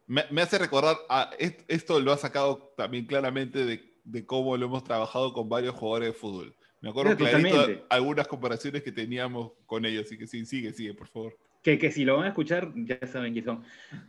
[0.08, 1.32] Me, hace recordar, a,
[1.68, 3.95] esto lo ha sacado también claramente de,
[4.26, 6.56] cómo lo hemos trabajado con varios jugadores de fútbol.
[6.82, 11.08] Me acuerdo clarito algunas comparaciones que teníamos con ellos, así que sí, sigue, sigue, por
[11.08, 11.38] favor.
[11.64, 13.64] Que, que si lo van a escuchar, ya saben quién son.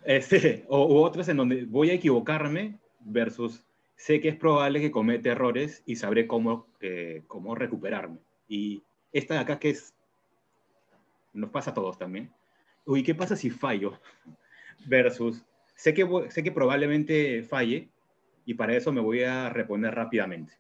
[0.05, 3.65] Este, o, otras en donde voy a equivocarme versus
[3.97, 8.19] sé que es probable que cometa errores y sabré cómo, eh, cómo recuperarme.
[8.47, 9.95] Y esta de acá que es,
[11.33, 12.31] nos pasa a todos también.
[12.85, 13.99] Uy, ¿qué pasa si fallo?
[14.87, 15.43] Versus,
[15.75, 17.89] sé que, sé que probablemente falle
[18.47, 20.55] y para eso me voy a reponer rápidamente.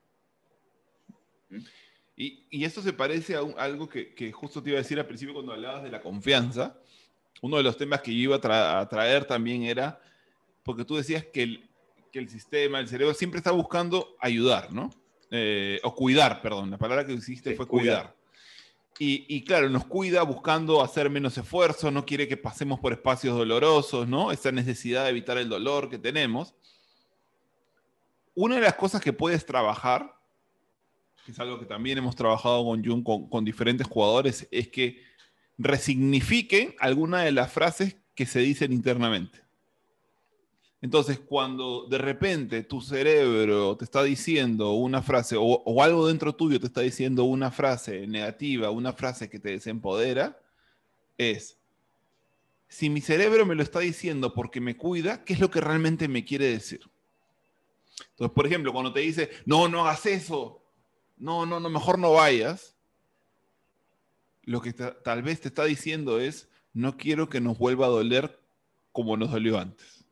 [1.49, 1.59] ¿Mm?
[2.19, 5.07] Y, y, esto se parece a, algo que, que, justo te iba a decir al
[5.07, 6.79] principio cuando hablabas de la confianza.
[7.43, 10.01] Uno de los temas que yo iba a traer también era,
[10.63, 11.69] porque tú decías que el,
[12.19, 14.91] el sistema, el cerebro siempre está buscando ayudar, ¿no?
[15.31, 18.15] Eh, o cuidar, perdón, la palabra que hiciste fue cuidar.
[18.99, 24.09] Y, claro, nos cuida buscando hacer menos esfuerzo, no quiere que pasemos por espacios dolorosos,
[24.09, 24.33] ¿no?
[24.33, 26.55] Esa necesidad de evitar el dolor que tenemos.
[28.37, 30.15] Una de las cosas que puedes trabajar,
[31.25, 35.03] que es algo que también hemos trabajado con Jung, con, diferentes jugadores, es que
[35.57, 39.41] resignifiquen alguna de las frases que se dicen internamente.
[40.83, 46.61] Entonces, cuando de repente tu cerebro te está diciendo una frase o, algo dentro tuyo
[46.61, 50.39] te está diciendo una frase negativa, una frase que te desempodera,
[51.17, 51.59] es,
[52.69, 56.07] si mi cerebro me lo está diciendo porque me cuida, ¿qué es lo que realmente
[56.07, 56.83] me quiere decir?
[58.11, 60.63] Entonces, por ejemplo, cuando te dice, no, no hagas eso,
[61.17, 62.77] no, no, no, mejor no vayas,
[64.43, 68.41] lo que tal vez te está diciendo es, no quiero que nos vuelva a doler
[68.93, 70.05] como nos dolió antes.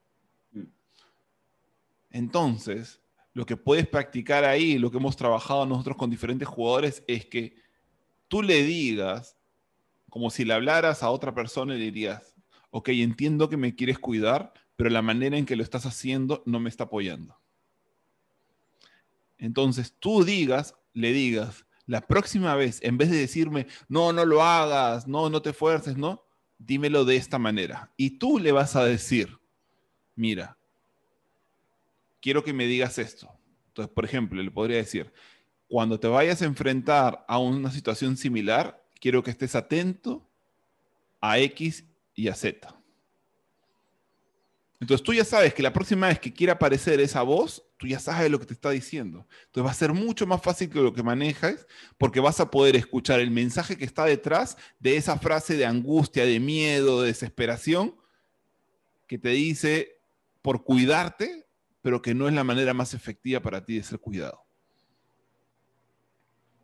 [2.10, 3.00] Entonces,
[3.32, 7.56] lo que puedes practicar ahí, lo que hemos trabajado nosotros con diferentes jugadores, es que
[8.28, 9.36] tú le digas,
[10.08, 12.34] como si le hablaras a otra persona y le dirías,
[12.70, 16.60] ok, entiendo que me quieres cuidar, pero la manera en que lo estás haciendo no
[16.60, 17.36] me está apoyando.
[19.38, 24.42] Entonces tú digas, le digas, la próxima vez, en vez de decirme, no, no lo
[24.42, 26.24] hagas, no, no te fuerces, no,
[26.58, 27.92] dímelo de esta manera.
[27.96, 29.38] Y tú le vas a decir,
[30.14, 30.56] mira,
[32.20, 33.30] quiero que me digas esto.
[33.68, 35.12] Entonces, por ejemplo, le podría decir,
[35.68, 40.30] cuando te vayas a enfrentar a una situación similar, quiero que estés atento
[41.20, 42.74] a X y a Z.
[44.80, 47.98] Entonces tú ya sabes que la próxima vez que quiera aparecer esa voz, tú ya
[47.98, 49.26] sabes lo que te está diciendo.
[49.46, 52.76] Entonces va a ser mucho más fácil que lo que manejas porque vas a poder
[52.76, 57.94] escuchar el mensaje que está detrás de esa frase de angustia, de miedo, de desesperación
[59.06, 59.98] que te dice
[60.42, 61.46] por cuidarte,
[61.80, 64.42] pero que no es la manera más efectiva para ti de ser cuidado.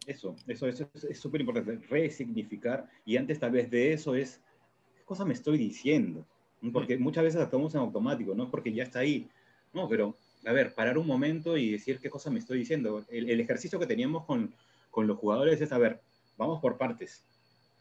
[0.07, 2.89] Eso, eso, eso es súper importante, resignificar.
[3.05, 4.41] Y antes tal vez de eso es,
[4.97, 6.27] ¿qué cosa me estoy diciendo?
[6.73, 8.51] Porque muchas veces actuamos en automático, ¿no?
[8.51, 9.29] Porque ya está ahí.
[9.73, 13.05] No, pero, a ver, parar un momento y decir qué cosa me estoy diciendo.
[13.09, 14.53] El, ejercicio que teníamos con,
[14.91, 16.01] con los jugadores es, a ver,
[16.37, 17.23] vamos por partes.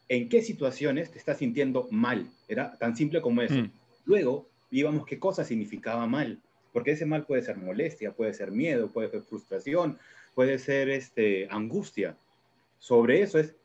[0.08, 2.30] ¿En qué situaciones te estás sintiendo mal?
[2.48, 3.56] Era tan simple como eso.
[3.56, 3.72] Mm.
[4.06, 6.40] Luego, íbamos qué cosa significaba mal.
[6.72, 9.98] Porque ese mal puede ser molestia, puede ser miedo, puede ser frustración,
[10.36, 12.16] puede ser este, angustia.
[12.78, 13.56] Sobre eso es,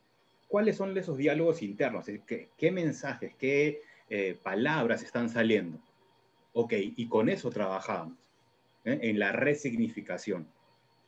[0.49, 2.07] ¿cuáles son esos diálogos internos?
[2.27, 3.81] ¿Qué, qué mensajes, qué
[4.17, 5.81] eh, palabras están saliendo.
[6.53, 8.17] Ok, y con eso trabajamos,
[8.85, 9.01] ¿eh?
[9.03, 10.47] en la resignificación.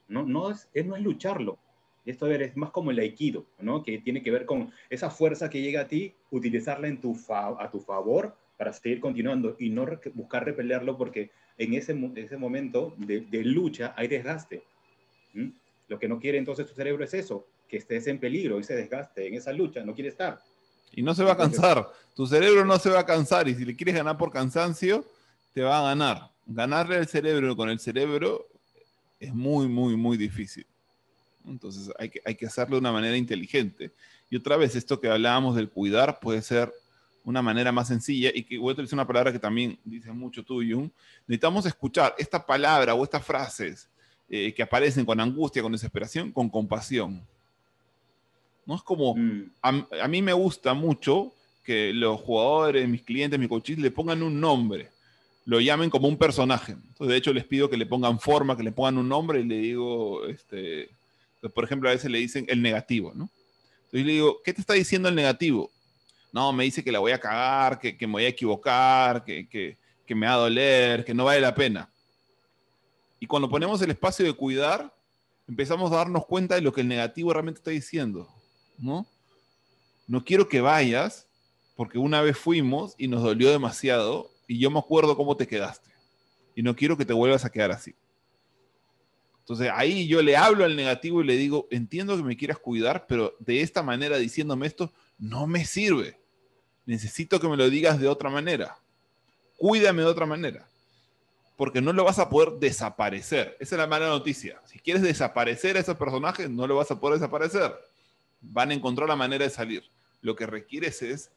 [0.09, 1.57] No, no, es, no es lucharlo.
[2.05, 3.85] Esto es más como el aikido, ¿no?
[3.85, 8.37] que tiene que ver con esa fuerza que llega a ti, utilizarla a tu favor
[8.57, 14.09] para seguir continuando y no buscar repelerlo porque en ese, ese momento de, lucha hay
[14.09, 14.64] desgaste.
[15.87, 19.29] Lo que no quiere entonces tu cerebro es eso, que estés en peligro, ese desgaste,
[19.29, 20.40] en esa lucha, no quiere estar.
[20.96, 21.88] Y no se va a cansar.
[22.16, 23.46] Tu cerebro no se va a cansar.
[23.46, 25.04] Y si le quieres ganar por cansancio,
[25.52, 26.30] te va a ganar.
[26.46, 28.48] Ganarle al cerebro con el cerebro
[29.20, 30.66] es muy, muy, muy difícil.
[31.46, 33.92] Entonces hay que, hay que hacerlo de una manera inteligente.
[34.30, 36.72] Y otra vez, esto que hablábamos del cuidar puede ser
[37.24, 40.42] una manera más sencilla y que voy a utilizar una palabra que también dice mucho
[40.42, 40.90] tú, Jung.
[41.26, 43.88] Necesitamos escuchar esta palabra o estas frases
[44.28, 47.20] eh, que aparecen con angustia, con desesperación, con compasión.
[48.66, 48.74] ¿No?
[48.74, 49.50] Es como, mm.
[49.62, 51.33] a, mí me gusta mucho
[51.64, 54.90] que los jugadores, mis clientes, mis coaches, le pongan un nombre,
[55.44, 56.72] lo llamen como un personaje.
[56.72, 59.44] Entonces, de hecho, les pido que le pongan forma, que le pongan un nombre y
[59.44, 60.90] le digo, este,
[61.40, 63.31] pues, por ejemplo, a veces le dicen el negativo, ¿no?
[63.87, 65.70] Entonces le digo, ¿qué te está diciendo el negativo?
[66.33, 70.14] No, me dice que la voy a cagar, que, me voy a equivocar, que, que
[70.14, 71.88] me va a doler, que no vale la pena.
[73.20, 74.92] Y cuando ponemos el espacio de cuidar,
[75.48, 78.29] empezamos a darnos cuenta de lo que el negativo realmente está diciendo.
[78.79, 79.07] ¿No?
[80.07, 81.27] No quiero que vayas
[81.77, 85.91] porque una vez fuimos y nos dolió demasiado y yo me acuerdo cómo te quedaste.
[86.55, 87.95] Y no quiero que te vuelvas a quedar así.
[89.41, 93.07] Entonces ahí yo le hablo al negativo y le digo, entiendo que me quieras cuidar,
[93.07, 96.19] pero de esta manera diciéndome esto no me sirve.
[96.87, 98.79] Necesito que me lo digas de otra manera.
[99.57, 100.69] Cuídame de otra manera.
[101.57, 103.57] Porque no lo vas a poder desaparecer.
[103.61, 104.61] Esa es la mala noticia.
[104.67, 107.75] Si quieres desaparecer a esos personajes, no lo vas a poder desaparecer
[108.40, 109.85] van a encontrar la manera de salir.
[110.20, 111.31] Lo que requieres es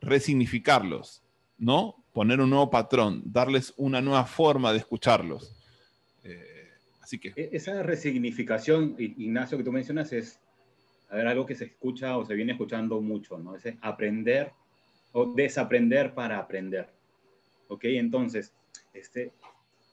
[0.00, 1.22] resignificarlos,
[1.58, 2.04] ¿no?
[2.12, 5.54] Poner un nuevo patrón, darles una nueva forma de escucharlos.
[6.24, 7.32] Eh, así que.
[7.36, 10.40] E-, esa resignificación, Ignacio, que tú mencionas, es
[11.10, 13.56] a algo que se escucha o se viene escuchando mucho, ¿no?
[13.56, 14.52] Es aprender
[15.12, 16.88] o desaprender para aprender.
[17.68, 17.84] ¿Ok?
[17.84, 18.52] Entonces,
[18.92, 19.32] este,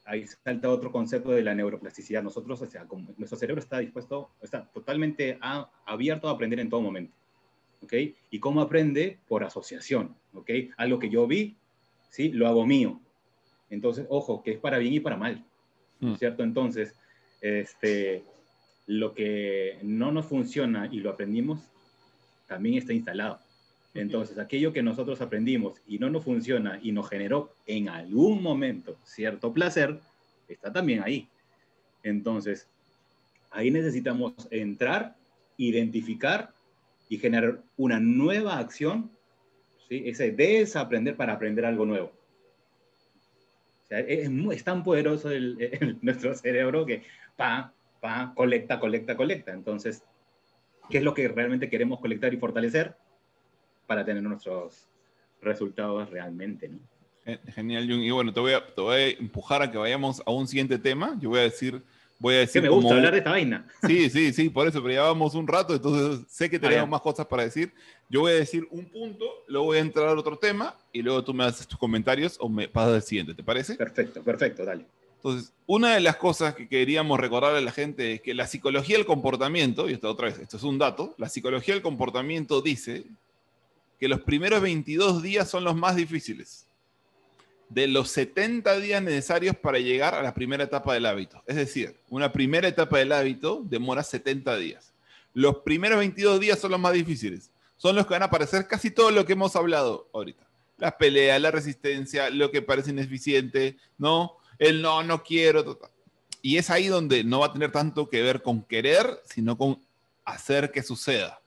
[0.06, 2.24] ahí salta otro concepto de la neuroplasticidad.
[2.24, 5.38] Nosotros, o sea, como nuestro cerebro está dispuesto, está totalmente
[5.86, 7.14] abierto a aprender en todo momento.
[7.82, 7.94] ¿Ok?
[8.32, 9.20] ¿Y cómo aprende?
[9.28, 10.16] Por asociación.
[10.34, 10.50] ¿Ok?
[10.78, 11.56] Algo que yo vi,
[12.10, 12.30] ¿sí?
[12.30, 13.00] Lo hago mío.
[13.70, 15.44] Entonces, ojo, que es para bien y para mal.
[16.00, 16.16] Mm.
[16.16, 16.44] ¿Cierto?
[16.44, 16.96] Entonces,
[17.42, 18.24] este,
[18.88, 21.60] lo que no nos funciona y lo aprendimos,
[22.48, 23.40] también está instalado.
[23.94, 28.98] Entonces, aquello que nosotros aprendimos y no nos funciona y nos generó en algún momento
[29.04, 30.00] cierto placer,
[30.48, 31.28] está también ahí.
[32.02, 32.68] Entonces,
[33.52, 35.16] ahí necesitamos entrar,
[35.58, 36.52] identificar
[37.08, 39.12] y generar una nueva acción,
[39.88, 40.04] ¿sí?
[40.08, 42.12] ese desaprender para aprender algo nuevo.
[43.84, 45.30] O sea, es, tan poderoso
[46.02, 47.04] nuestro cerebro que
[47.36, 49.54] pa, pa, colecta, colecta, colecta.
[49.54, 50.04] Entonces,
[50.90, 52.96] ¿qué es lo que realmente queremos colectar y fortalecer?
[53.94, 54.88] Para tener nuestros
[55.40, 56.80] resultados realmente, ¿no?
[57.54, 58.02] Genial, Jung.
[58.02, 60.80] Y bueno, te voy, a, te voy a empujar a que vayamos a un siguiente
[60.80, 61.16] tema.
[61.22, 61.80] Yo voy a decir,
[62.18, 62.64] voy a decir.
[62.64, 63.68] Que me gusta hablar de esta vaina.
[63.86, 67.02] Sí, sí, sí, por eso, pero ya vamos un rato, entonces sé que tenemos más
[67.02, 67.72] cosas para decir.
[68.10, 71.24] Yo voy a decir un punto, luego voy a entrar a otro tema y luego
[71.24, 73.76] tú me haces tus comentarios o me pasas al siguiente, ¿te parece?
[73.76, 74.88] Perfecto, perfecto, dale.
[75.18, 78.98] Entonces, una de las cosas que queríamos recordar a la gente es que la psicología
[78.98, 83.06] del comportamiento, y esto otra vez, esto es un dato, la psicología del comportamiento dice
[84.04, 86.68] que los primeros 22 días son los más difíciles.
[87.70, 91.42] de los 70 días necesarios para llegar a la primera etapa del hábito.
[91.48, 94.92] Es decir, una primera etapa del hábito demora 70 días.
[95.34, 97.50] Los primeros 22 días son los más difíciles.
[97.78, 100.46] Son los que van a aparecer casi todo lo que hemos hablado ahorita.
[100.78, 104.36] Las peleas, la resistencia, lo que parece ineficiente, ¿no?
[104.60, 105.80] El no, no quiero.
[106.42, 109.80] Y es ahí donde no va a tener tanto que ver con querer, sino con
[110.26, 111.40] hacer que suceda.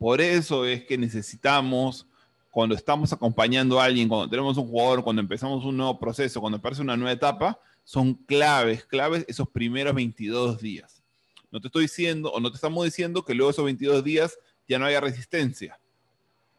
[0.00, 2.06] Por eso es que necesitamos
[2.50, 6.56] cuando estamos acompañando a alguien, cuando tenemos un jugador, cuando empezamos un nuevo proceso, cuando
[6.56, 11.04] aparece una nueva etapa, son claves, claves esos primeros 22 días.
[11.50, 14.78] No te estoy diciendo, o no te estamos diciendo que luego esos 22 días ya
[14.78, 15.78] no haya resistencia,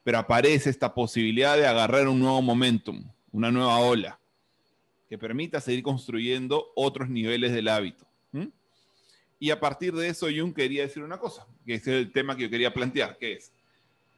[0.03, 4.19] pero aparece esta posibilidad de agarrar un nuevo momentum, una nueva ola,
[5.09, 8.05] que permita seguir construyendo otros niveles del hábito.
[9.41, 12.43] Y a partir de eso, Jung quería decir una cosa, que es el tema que
[12.43, 13.51] yo quería plantear, que es,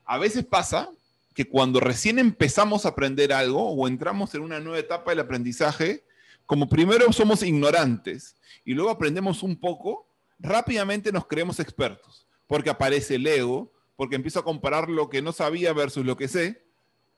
[0.04, 0.92] a veces pasa
[1.34, 6.04] que cuando recién empezamos a aprender algo o entramos en una nueva etapa del aprendizaje,
[6.46, 10.06] como primero somos ignorantes y luego aprendemos un poco,
[10.40, 15.32] rápidamente nos creemos expertos, porque aparece el ego, porque empiezo a comparar lo que no
[15.32, 16.66] sabía versus lo que sé,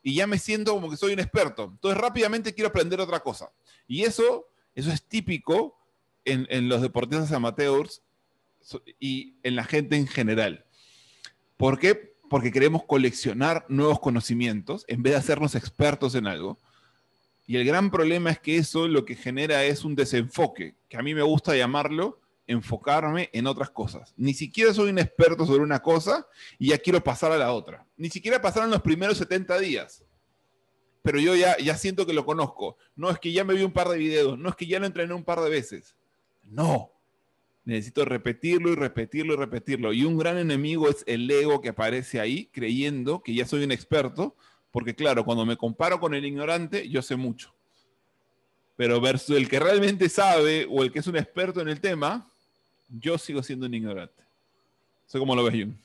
[0.03, 1.71] y ya me siento como que soy un experto.
[1.71, 3.51] Entonces rápidamente quiero aprender otra cosa.
[3.87, 5.75] Y eso, eso es típico
[6.25, 8.03] en, en los deportistas amateurs
[8.99, 10.65] y en la gente en general.
[11.57, 12.15] ¿Por qué?
[12.29, 16.59] porque queremos coleccionar nuevos conocimientos en vez de hacernos expertos en algo.
[17.47, 21.03] Y el gran problema es que eso lo que genera es un desenfoque, que a
[21.03, 24.13] mí me gusta llamarlo enfocarme en otras cosas.
[24.17, 26.27] Ni siquiera soy un experto sobre una cosa
[26.59, 27.85] y ya quiero pasar a la otra.
[27.97, 30.03] Ni siquiera pasaron los primeros 70 días.
[31.01, 32.77] Pero yo ya, ya siento que lo conozco.
[32.95, 34.87] No es que ya me vi un par de videos, no es que ya lo
[34.87, 35.95] entrené un par de veces.
[36.45, 36.91] No,
[37.65, 39.93] necesito repetirlo y repetirlo y repetirlo.
[39.93, 43.71] Y un gran enemigo es el ego que aparece ahí creyendo que ya soy un
[43.71, 44.35] experto,
[44.71, 47.53] porque claro, cuando me comparo con el ignorante, yo sé mucho.
[48.75, 52.29] Pero versus el que realmente sabe o el que es un experto en el tema,
[52.89, 54.23] yo sigo siendo un ignorante.
[55.05, 55.77] Sé cómo lo ves, Jun.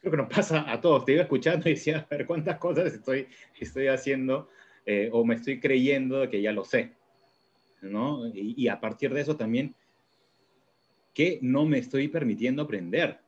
[0.00, 1.04] Creo que nos pasa a todos.
[1.04, 3.28] Te iba escuchando y decía, a ver cuántas cosas estoy,
[3.58, 4.48] estoy haciendo
[4.86, 6.92] eh, o me estoy creyendo que ya lo sé.
[7.82, 8.26] ¿No?
[8.32, 9.74] y a partir de eso también
[11.14, 13.20] que no me estoy permitiendo aprender.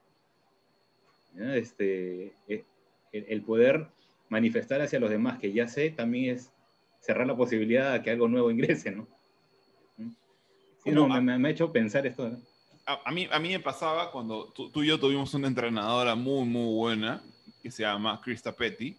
[1.38, 2.64] Este, eh,
[3.12, 3.88] el, poder
[4.28, 6.52] manifestar hacia los demás que ya sé también es
[7.00, 9.08] cerrar la posibilidad de que algo nuevo ingrese, ¿no?
[10.84, 12.30] me, ha hecho pensar esto.
[12.84, 16.74] A, mí, a mí me pasaba cuando tú, y yo tuvimos una entrenadora muy, muy
[16.74, 17.22] buena
[17.62, 18.96] que se llama Krista Petty.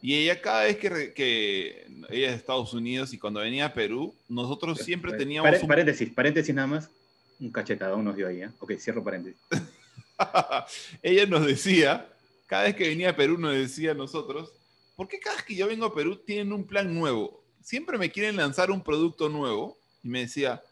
[0.00, 3.74] Y ella cada vez que, que, ella es de Estados Unidos y cuando venía a
[3.74, 5.58] Perú, nosotros siempre teníamos...
[5.66, 6.90] Paréntesis, paréntesis nada más
[7.42, 8.50] un cachetadón nos dio ahí, ¿eh?
[8.60, 9.40] Ok, cierro paréntesis.
[11.02, 12.08] Ella nos decía,
[12.46, 14.52] cada vez que venía a Perú nos decía a nosotros,
[14.94, 17.42] ¿por qué cada vez que yo vengo a Perú tienen un plan nuevo?
[17.60, 19.76] Siempre me quieren lanzar un producto nuevo.
[20.04, 20.62] Y me decía,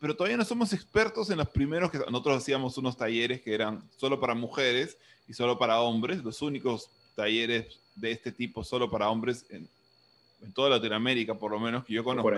[0.00, 3.82] pero todavía no somos expertos en los primeros que nosotros hacíamos unos talleres que eran
[3.96, 9.08] solo para mujeres y solo para hombres, los únicos talleres de este tipo solo para
[9.08, 9.68] hombres en,
[10.42, 12.30] en toda Latinoamérica, por lo menos que yo conozco.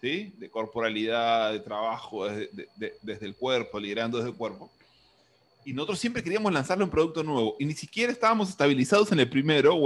[0.00, 0.32] ¿sí?
[0.38, 4.70] de corporalidad, de trabajo desde, el cuerpo, liderando desde el cuerpo.
[5.64, 9.28] Y nosotros siempre queríamos lanzarle un producto nuevo y ni siquiera estábamos estabilizados en el
[9.28, 9.76] primero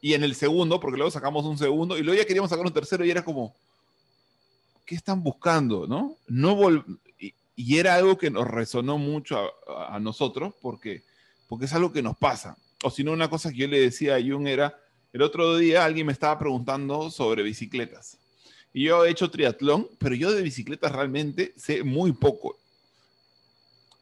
[0.00, 2.72] y en el segundo, porque luego sacamos un segundo y luego ya queríamos sacar un
[2.72, 3.54] tercero y era como,
[4.84, 5.86] ¿qué están buscando?
[5.86, 6.16] ¿no?
[6.28, 6.84] no
[7.18, 11.02] y, era algo que nos resonó mucho a, nosotros porque,
[11.48, 12.56] porque es algo que nos pasa.
[12.82, 14.78] O si no, una cosa que yo le decía a Jung era,
[15.12, 18.18] el otro día alguien me estaba preguntando sobre bicicletas.
[18.72, 22.58] Y yo he hecho triatlón, pero yo de bicicletas realmente sé muy poco.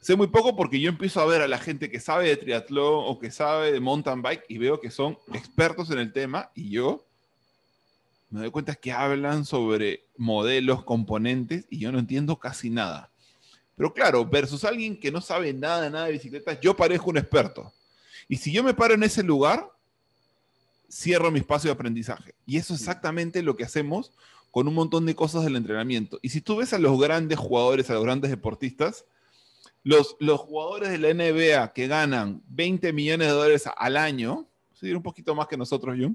[0.00, 3.04] Sé muy poco porque yo empiezo a ver a la gente que sabe de triatlón
[3.06, 6.70] o que sabe de mountain bike y veo que son expertos en el tema y
[6.70, 7.06] yo
[8.30, 13.12] me doy cuenta que hablan sobre modelos, componentes y yo no entiendo casi nada.
[13.76, 17.72] Pero claro, versus alguien que no sabe nada, nada de bicicletas, yo parezco un experto.
[18.28, 19.70] Y si yo me paro en ese lugar,
[20.90, 22.34] cierro mi espacio de aprendizaje.
[22.46, 24.12] Y eso es exactamente lo que hacemos
[24.50, 26.18] con un montón de cosas del entrenamiento.
[26.22, 29.04] Y si tú ves a los grandes jugadores, a los grandes deportistas,
[29.82, 34.48] los, los jugadores de la NBA que ganan 20 millones de dólares al año,
[34.92, 36.14] un poquito más que nosotros, Jung,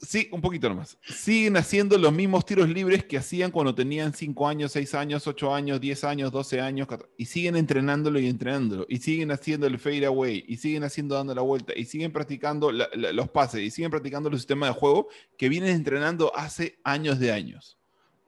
[0.00, 0.98] Sí, un poquito nomás.
[1.02, 5.54] Siguen haciendo los mismos tiros libres que hacían cuando tenían 5 años, 6 años, 8
[5.54, 6.86] años, 10 años, 12 años,
[7.16, 11.34] y siguen entrenándolo y entrenándolo, y siguen haciendo el fade away, y siguen haciendo dando
[11.34, 15.48] la vuelta, y siguen practicando los pases, y siguen practicando los sistemas de juego que
[15.48, 17.78] vienen entrenando hace años de años.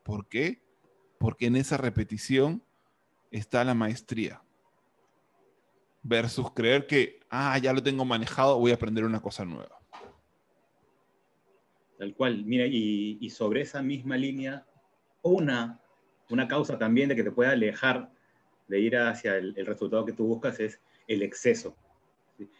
[0.02, 0.62] ¿Por qué?
[1.18, 2.62] Porque en esa repetición
[3.30, 4.42] está la maestría.
[6.02, 9.77] Versus creer que, ah, ya lo tengo manejado, voy a aprender una cosa nueva.
[11.98, 12.44] Tal cual.
[12.44, 14.64] Mira, y, sobre esa misma línea,
[15.22, 15.80] una,
[16.30, 18.10] una causa también de que te pueda alejar
[18.68, 21.76] de ir hacia el, resultado que tú buscas es el exceso.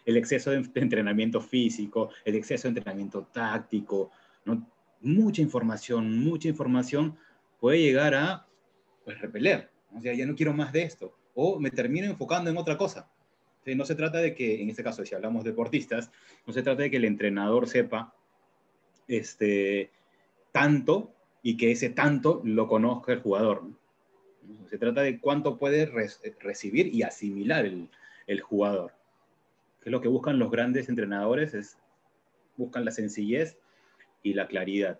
[0.05, 4.11] El exceso de, entrenamiento físico, el exceso de entrenamiento táctico,
[4.43, 4.67] ¿no?
[5.01, 7.17] mucha información, mucha información
[7.61, 8.45] puede llegar a
[9.05, 9.71] pues, repeler.
[9.95, 11.15] O sea, ya no quiero más de esto.
[11.33, 13.09] O me termino enfocando en otra cosa.
[13.65, 16.11] no se trata de que, en este caso, si hablamos de deportistas,
[16.45, 18.13] no se trata de que el entrenador sepa
[19.09, 19.91] este,
[20.53, 21.11] tanto
[21.43, 23.63] y que ese tanto lo conozca el jugador.
[24.69, 25.85] Se trata de cuánto puede
[26.39, 27.89] recibir y asimilar el,
[28.27, 28.93] el jugador.
[29.81, 31.77] Que es lo que buscan los grandes entrenadores, es
[32.55, 33.57] buscan la sencillez
[34.21, 34.99] y la claridad.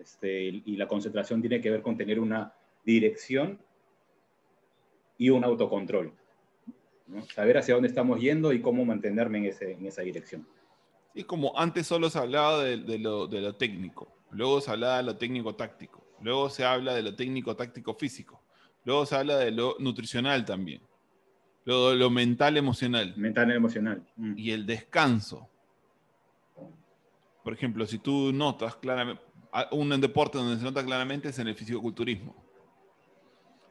[0.00, 2.52] Este, y la concentración tiene que ver con tener una
[2.84, 3.58] dirección
[5.18, 6.12] y un autocontrol.
[7.34, 10.46] Saber hacia dónde estamos yendo y cómo mantenerme en, ese, en esa dirección.
[11.16, 14.98] Y como antes solo se hablaba de, de, lo, de, lo, técnico, luego se hablaba
[14.98, 18.42] de lo técnico-táctico, luego se habla de lo técnico-táctico-físico,
[18.84, 20.82] luego se habla de lo nutricional también,
[21.64, 23.14] luego de lo mental-emocional.
[23.16, 24.06] Mental-emocional.
[24.16, 24.34] Mm.
[24.36, 25.48] Y el descanso.
[27.42, 29.22] Por ejemplo, si tú notas claramente,
[29.70, 32.36] un deporte donde se nota claramente es en el fisicoculturismo,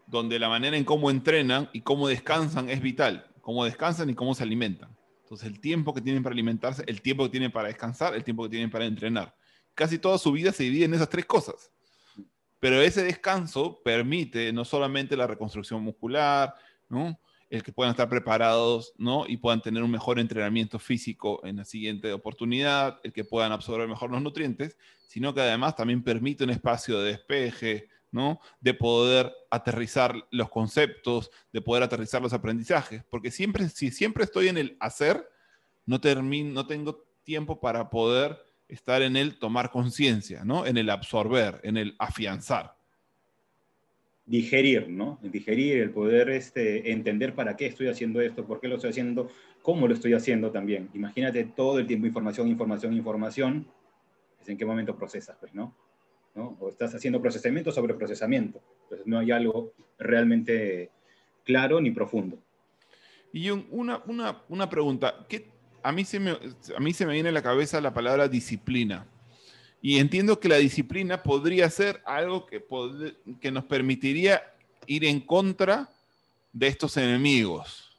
[0.08, 4.34] donde la manera en cómo entrenan y cómo descansan es vital, cómo descansan y cómo
[4.34, 4.90] se alimentan.
[5.26, 8.44] Entonces, el tiempo que tienen para alimentarse, el tiempo que tienen para descansar, el tiempo
[8.44, 9.36] que tienen para entrenar.
[9.74, 11.72] Casi toda su vida se divide en esas tres cosas.
[12.60, 16.54] Pero ese descanso permite no solamente la reconstrucción muscular,
[16.88, 17.20] ¿no?
[17.50, 19.26] el que puedan estar preparados ¿no?
[19.28, 23.88] y puedan tener un mejor entrenamiento físico en la siguiente oportunidad, el que puedan absorber
[23.88, 28.40] mejor los nutrientes, sino que además también permite un espacio de despeje, ¿no?
[28.62, 34.48] de poder aterrizar los conceptos, de poder aterrizar los aprendizajes, porque siempre, si siempre estoy
[34.48, 35.30] en el hacer,
[35.86, 38.38] no, termino, no tengo tiempo para poder
[38.70, 40.66] estar en el tomar conciencia, ¿no?
[40.66, 42.76] en el absorber, en el afianzar
[44.28, 45.20] digerir, ¿no?
[45.22, 49.30] Digerir, el poder este, entender para qué estoy haciendo esto, por qué lo estoy haciendo,
[49.62, 50.90] cómo lo estoy haciendo también.
[50.96, 53.68] Imagínate todo el tiempo información, información, información,
[54.42, 55.76] es en qué momento procesas, pues, ¿no?
[56.36, 56.58] ¿No?
[56.60, 58.62] O estás haciendo procesamiento sobre procesamiento.
[58.84, 60.92] Entonces no hay algo realmente
[61.44, 62.38] claro ni profundo.
[63.32, 65.48] Y una, una, una pregunta, ¿qué,
[65.86, 69.06] a, mí se me, a mí se me viene a la cabeza la palabra disciplina.
[69.82, 72.64] Y entiendo que la disciplina podría ser algo que,
[73.40, 74.42] que nos permitiría
[74.88, 75.90] ir en contra
[76.52, 77.92] de estos enemigos.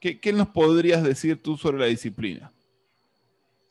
[0.00, 2.52] ¿Qué, ¿Qué, nos podrías decir tú sobre la disciplina?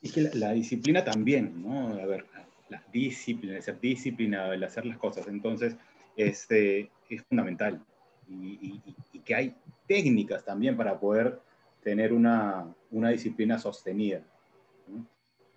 [0.02, 1.88] Es que la, disciplina también, ¿no?
[1.88, 2.24] A ver,
[2.72, 5.76] la disciplina, el ser disciplinado, el hacer las cosas, entonces,
[6.16, 7.80] este, es fundamental.
[8.28, 8.80] Y,
[9.12, 9.54] y, que hay
[9.86, 11.40] técnicas también para poder
[11.82, 14.22] tener una, una disciplina sostenida.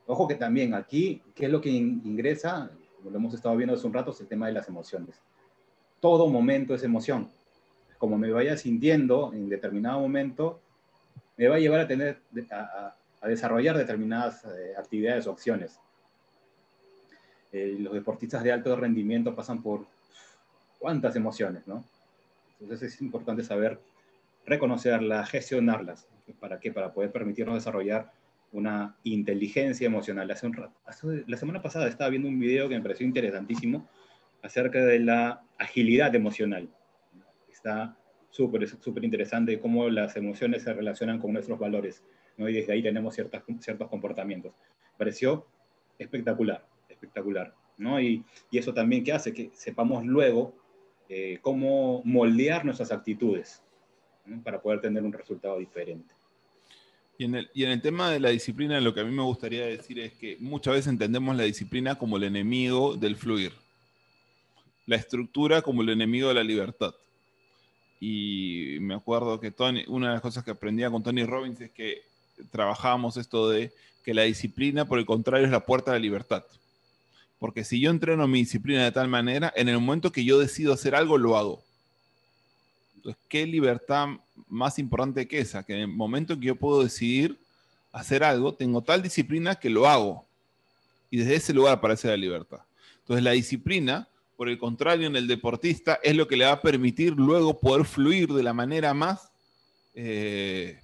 [0.08, 2.70] Ojo que también aquí, ¿qué es lo que ingresa?
[2.98, 5.20] Como lo hemos estado viendo hace un rato, es el tema de las emociones.
[6.00, 7.30] Todo momento es emoción.
[7.98, 10.60] Como me vaya sintiendo en determinado momento,
[11.38, 12.96] me va a llevar a, tener, a,
[13.28, 15.80] desarrollar determinadas eh, actividades o acciones.
[17.56, 19.86] Eh, los deportistas de alto rendimiento pasan por
[20.78, 21.86] cuántas emociones, ¿no?
[22.60, 23.80] Entonces es importante saber
[24.46, 26.06] reconocerlas, gestionarlas.
[26.42, 26.74] ¿Para qué?
[26.74, 28.12] Para poder permitirnos desarrollar
[28.52, 30.30] una inteligencia emocional.
[30.32, 33.88] Hace un la semana pasada estaba viendo un video que me pareció interesantísimo
[34.44, 36.68] acerca de la agilidad emocional.
[37.50, 37.96] Está
[38.32, 42.04] súper súper interesante cómo las emociones se relacionan con nuestros valores,
[42.36, 42.50] ¿no?
[42.50, 44.54] y desde ahí tenemos ciertas, ciertos comportamientos.
[44.98, 45.48] Pareció
[45.98, 46.66] espectacular,
[47.06, 47.54] espectacular.
[47.78, 48.00] ¿no?
[48.00, 50.54] Y, y eso también que hace que sepamos luego
[51.08, 53.62] eh, cómo moldear nuestras actitudes
[54.44, 56.14] para poder tener un resultado diferente.
[57.18, 59.22] Y en, el, y en el tema de la disciplina, lo que a mí me
[59.22, 63.54] gustaría decir es que muchas veces entendemos la disciplina como el enemigo del fluir,
[64.88, 66.94] la estructura como el enemigo de la libertad.
[68.00, 71.72] Y me acuerdo que Tony, una de las cosas que aprendía con Tony Robbins es
[71.72, 72.02] que
[72.52, 73.72] trabajábamos esto de
[74.04, 76.44] que la disciplina, por el contrario, es la puerta de la libertad.
[77.40, 80.74] Porque si yo entreno mi disciplina de tal manera, en el momento que yo decido
[80.74, 81.64] hacer algo, lo hago.
[82.96, 84.08] Entonces, ¿qué libertad
[84.48, 85.64] más importante que esa?
[85.64, 87.38] Que en el momento en que yo puedo decidir
[87.92, 90.26] hacer algo, tengo tal disciplina que lo hago.
[91.12, 92.60] Y desde ese lugar aparece la libertad.
[93.00, 96.62] Entonces, la disciplina, por el contrario, en el deportista, es lo que le va a
[96.62, 99.30] permitir luego poder fluir de la manera más,
[99.94, 100.80] eh,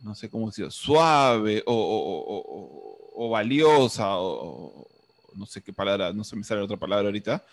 [0.00, 4.86] no sé cómo decirlo, suave o, valiosa, o,
[5.36, 7.44] no sé qué palabra, no se me sale otra palabra ahorita,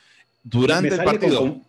[0.43, 1.61] durante el partido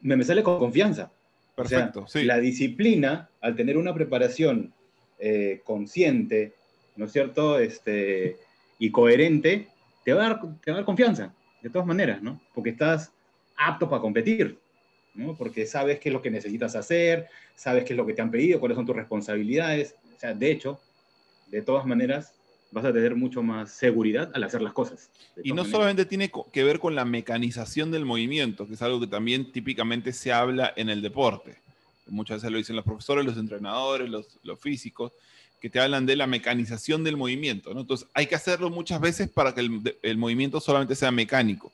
[0.00, 1.10] me, sale con confianza.
[1.56, 2.24] Perfecto, sí.
[2.24, 4.72] La disciplina, al tener una preparación
[5.18, 6.52] eh, consciente,
[6.96, 7.58] ¿no es cierto?
[7.58, 8.36] Este,
[8.78, 9.68] y coherente,
[10.04, 11.32] te va, a dar, te va a dar confianza,
[11.62, 12.40] de todas maneras, ¿no?
[12.52, 13.12] Porque estás
[13.56, 14.58] apto para competir,
[15.14, 15.34] ¿no?
[15.36, 18.30] Porque sabes qué es lo que necesitas hacer, sabes qué es lo que te han
[18.30, 19.94] pedido, cuáles son tus responsabilidades.
[20.14, 20.80] O sea, de hecho,
[21.50, 22.34] de todas maneras,
[22.74, 25.08] vas a tener mucho más seguridad al hacer las cosas.
[25.42, 29.06] Y no solamente tiene que ver con la mecanización del movimiento, que es algo que
[29.06, 31.56] también típicamente se habla en el deporte.
[32.08, 35.12] Muchas veces lo dicen los profesores, los entrenadores, los, los físicos,
[35.60, 37.72] que te hablan de la mecanización del movimiento.
[37.72, 37.80] ¿no?
[37.80, 41.72] Entonces, hay que hacerlo muchas veces para que el, el movimiento solamente sea mecánico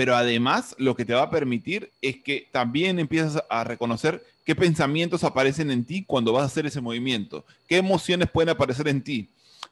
[0.00, 4.56] pero además lo que te va a permitir es que también empiezas a reconocer qué
[4.56, 9.02] pensamientos aparecen en ti cuando vas a hacer ese movimiento, qué emociones pueden aparecer en
[9.02, 9.28] ti.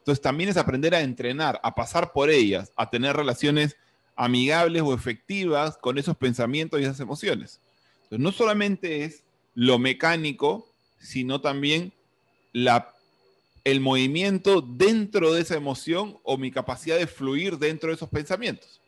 [0.09, 3.77] Entonces también es aprender a entrenar, a pasar por ellas, a tener relaciones
[4.17, 7.61] amigables o efectivas con esos pensamientos y esas emociones.
[8.05, 9.23] Entonces no solamente es
[9.55, 10.67] lo mecánico,
[10.99, 11.93] sino también
[12.53, 12.95] la,
[13.65, 18.81] el movimiento dentro de esa emoción o mi capacidad de fluir dentro de esos pensamientos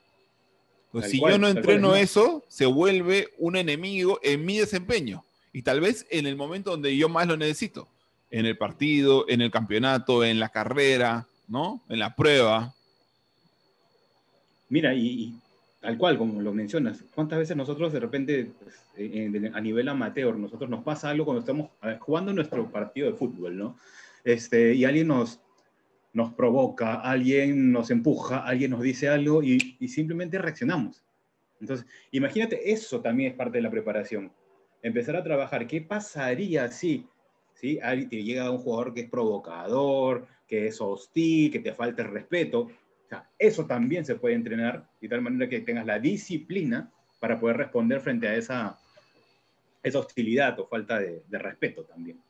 [1.03, 5.25] si yo no entreno eso, se vuelve un enemigo en mi desempeño.
[5.53, 7.89] Y tal vez en el momento donde yo más lo necesito.
[8.31, 11.83] En el partido, en el campeonato, en la carrera, ¿no?
[11.89, 12.73] En la prueba.
[14.69, 15.35] Mira, y,
[15.81, 18.77] tal cual, como lo mencionas, ¿cuántas veces nosotros de repente, pues,
[19.53, 21.71] a nivel amateur, nosotros nos pasa algo cuando estamos
[22.01, 23.77] jugando nuestro partido de fútbol, ¿no?
[24.25, 25.41] Este, y alguien nos,
[26.13, 29.59] nos provoca, alguien nos empuja, alguien nos dice algo y,
[29.89, 31.03] simplemente reaccionamos.
[31.61, 34.33] Entonces, imagínate, eso también es parte de la preparación.
[34.83, 37.07] Empezar a trabajar, ¿qué pasaría si
[37.61, 37.79] ¿sí?
[38.09, 42.69] te llega un jugador que es provocador, que es hostil, que te falta respeto?
[43.39, 48.01] Eso también se puede entrenar de tal manera que tengas la disciplina para poder responder
[48.01, 48.79] frente a esa,
[49.83, 52.21] esa hostilidad o falta de respeto también.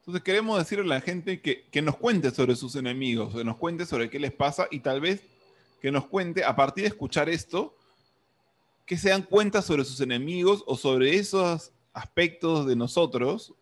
[0.00, 3.58] Entonces queremos decirle a la gente que, que nos cuente sobre sus enemigos, que nos
[3.58, 5.22] cuente sobre qué les pasa y tal vez
[5.80, 7.76] que nos cuente a partir de escuchar esto,
[8.86, 13.54] que se dan cuenta sobre sus enemigos o sobre esos aspectos de nosotros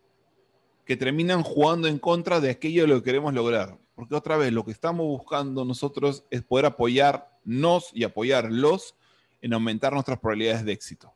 [0.89, 3.77] que terminan jugando en contra de aquello lo que queremos lograr.
[3.93, 8.95] Porque otra vez, lo que estamos buscando nosotros es poder apoyarnos y apoyarlos
[9.39, 11.13] en aumentar nuestras probabilidades de éxito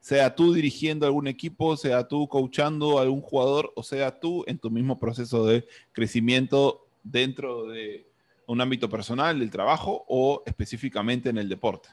[0.00, 4.58] sea tú dirigiendo algún equipo, sea tú coachando a algún jugador, o sea tú en
[4.58, 8.04] tu mismo proceso de crecimiento dentro de
[8.48, 11.90] un ámbito personal, del trabajo o específicamente en el deporte.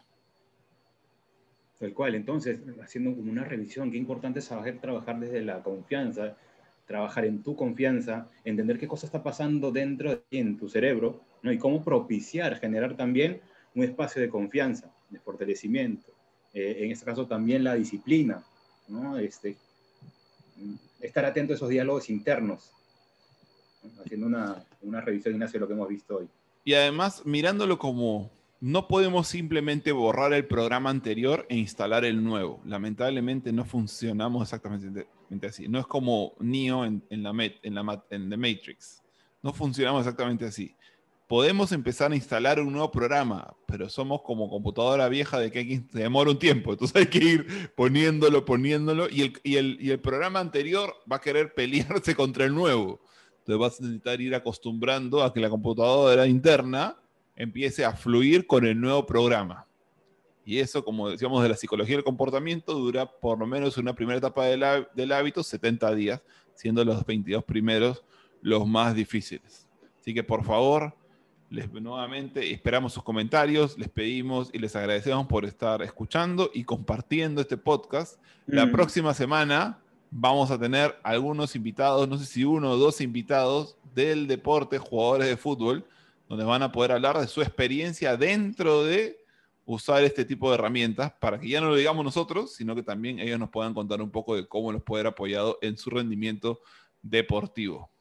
[1.78, 6.36] Tal cual, entonces, haciendo como una revisión, qué importante es saber trabajar desde la confianza,
[6.90, 11.22] trabajar en tu confianza, entender qué cosa está pasando dentro de ti, en tu cerebro,
[11.44, 11.52] ¿no?
[11.52, 13.42] y cómo propiciar, generar también
[13.76, 16.08] un espacio de confianza, de fortalecimiento,
[16.52, 18.44] eh, en este caso también la disciplina,
[18.88, 19.20] ¿no?
[19.20, 19.56] Este,
[21.00, 22.72] estar atento a esos diálogos internos,
[24.04, 26.28] haciendo una, una revisión, Ignacio, de lo que hemos visto hoy.
[26.64, 28.32] Y además, mirándolo como
[28.62, 32.62] no podemos simplemente borrar el programa anterior e instalar el nuevo.
[32.66, 39.02] Lamentablemente no funcionamos exactamente No es como Neo en, la, The Matrix.
[39.42, 40.76] No funcionamos exactamente así
[41.30, 45.86] podemos empezar a instalar un nuevo programa, pero somos como computadora vieja de que hay
[45.94, 49.92] se demora un tiempo, entonces hay que ir poniéndolo, poniéndolo, y el, y, el, y
[49.92, 53.00] el, programa anterior va a querer pelearse contra el nuevo.
[53.38, 56.98] Entonces vas a necesitar ir acostumbrando a que la computadora interna
[57.36, 59.68] empiece a fluir con el nuevo programa.
[60.50, 64.18] Y eso, como decíamos, de la psicología del comportamiento, dura por lo menos una primera
[64.18, 66.24] etapa del, del hábito, 70 días,
[66.56, 68.04] siendo los 22 primeros
[68.42, 69.68] los más difíciles.
[70.00, 70.96] Así que por favor,
[71.52, 77.42] les, nuevamente esperamos sus comentarios, les pedimos y les agradecemos por estar escuchando y compartiendo
[77.42, 78.20] este podcast.
[78.48, 78.72] La mm.
[78.72, 79.78] próxima semana
[80.10, 85.28] vamos a tener algunos invitados, no sé si uno o dos invitados del deporte, jugadores
[85.28, 85.86] de fútbol,
[86.28, 89.19] donde van a poder hablar de su experiencia dentro de
[89.72, 93.20] usar este tipo de herramientas para que ya no lo digamos nosotros, sino que también
[93.20, 96.62] ellos nos puedan contar un poco de cómo los puede haber apoyado en su rendimiento
[97.02, 97.92] deportivo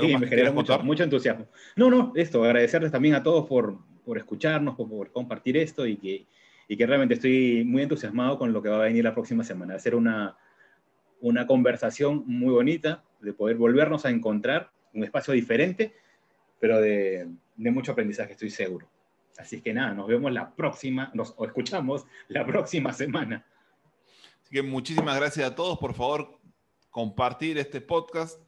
[0.00, 1.46] sí, me genera mucho, mucho, entusiasmo.
[1.76, 5.96] No, no, esto, agradecerles también a todos por, por escucharnos, por, por, compartir esto y
[5.96, 6.26] que,
[6.68, 9.74] y que realmente estoy muy entusiasmado con lo que va a venir la próxima semana.
[9.74, 10.36] Hacer una,
[11.20, 15.94] una conversación muy bonita, de poder volvernos a encontrar, un espacio diferente,
[16.58, 18.88] pero de, de mucho aprendizaje, estoy seguro.
[19.38, 23.44] Así que nada, nos vemos la próxima, nos o escuchamos la próxima semana.
[24.42, 25.78] Así que muchísimas gracias a todos.
[25.78, 26.38] Por favor,
[26.90, 28.38] compartir este podcast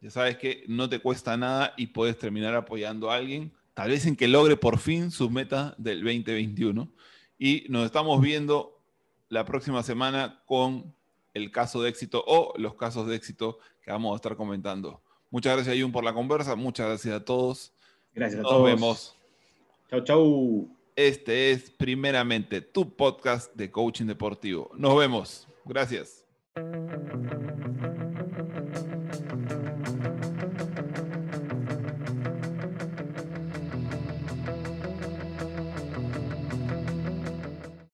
[0.00, 4.06] ya sabes que no te cuesta nada y puedes terminar apoyando a alguien, tal vez
[4.06, 6.90] en que logre por fin su meta del 2021.
[7.38, 8.80] Y nos estamos viendo
[9.28, 10.94] la próxima semana con
[11.34, 15.02] el caso de éxito o los casos de éxito que vamos a estar comentando.
[15.30, 16.56] Muchas gracias, Jun, por la conversa.
[16.56, 17.74] Muchas gracias a todos.
[18.14, 18.64] Gracias a Nos todos.
[18.64, 19.19] vemos.
[19.90, 20.68] Chau, chau.
[20.94, 24.70] Este es primeramente tu podcast de coaching deportivo.
[24.76, 25.48] Nos vemos.
[25.64, 26.24] Gracias.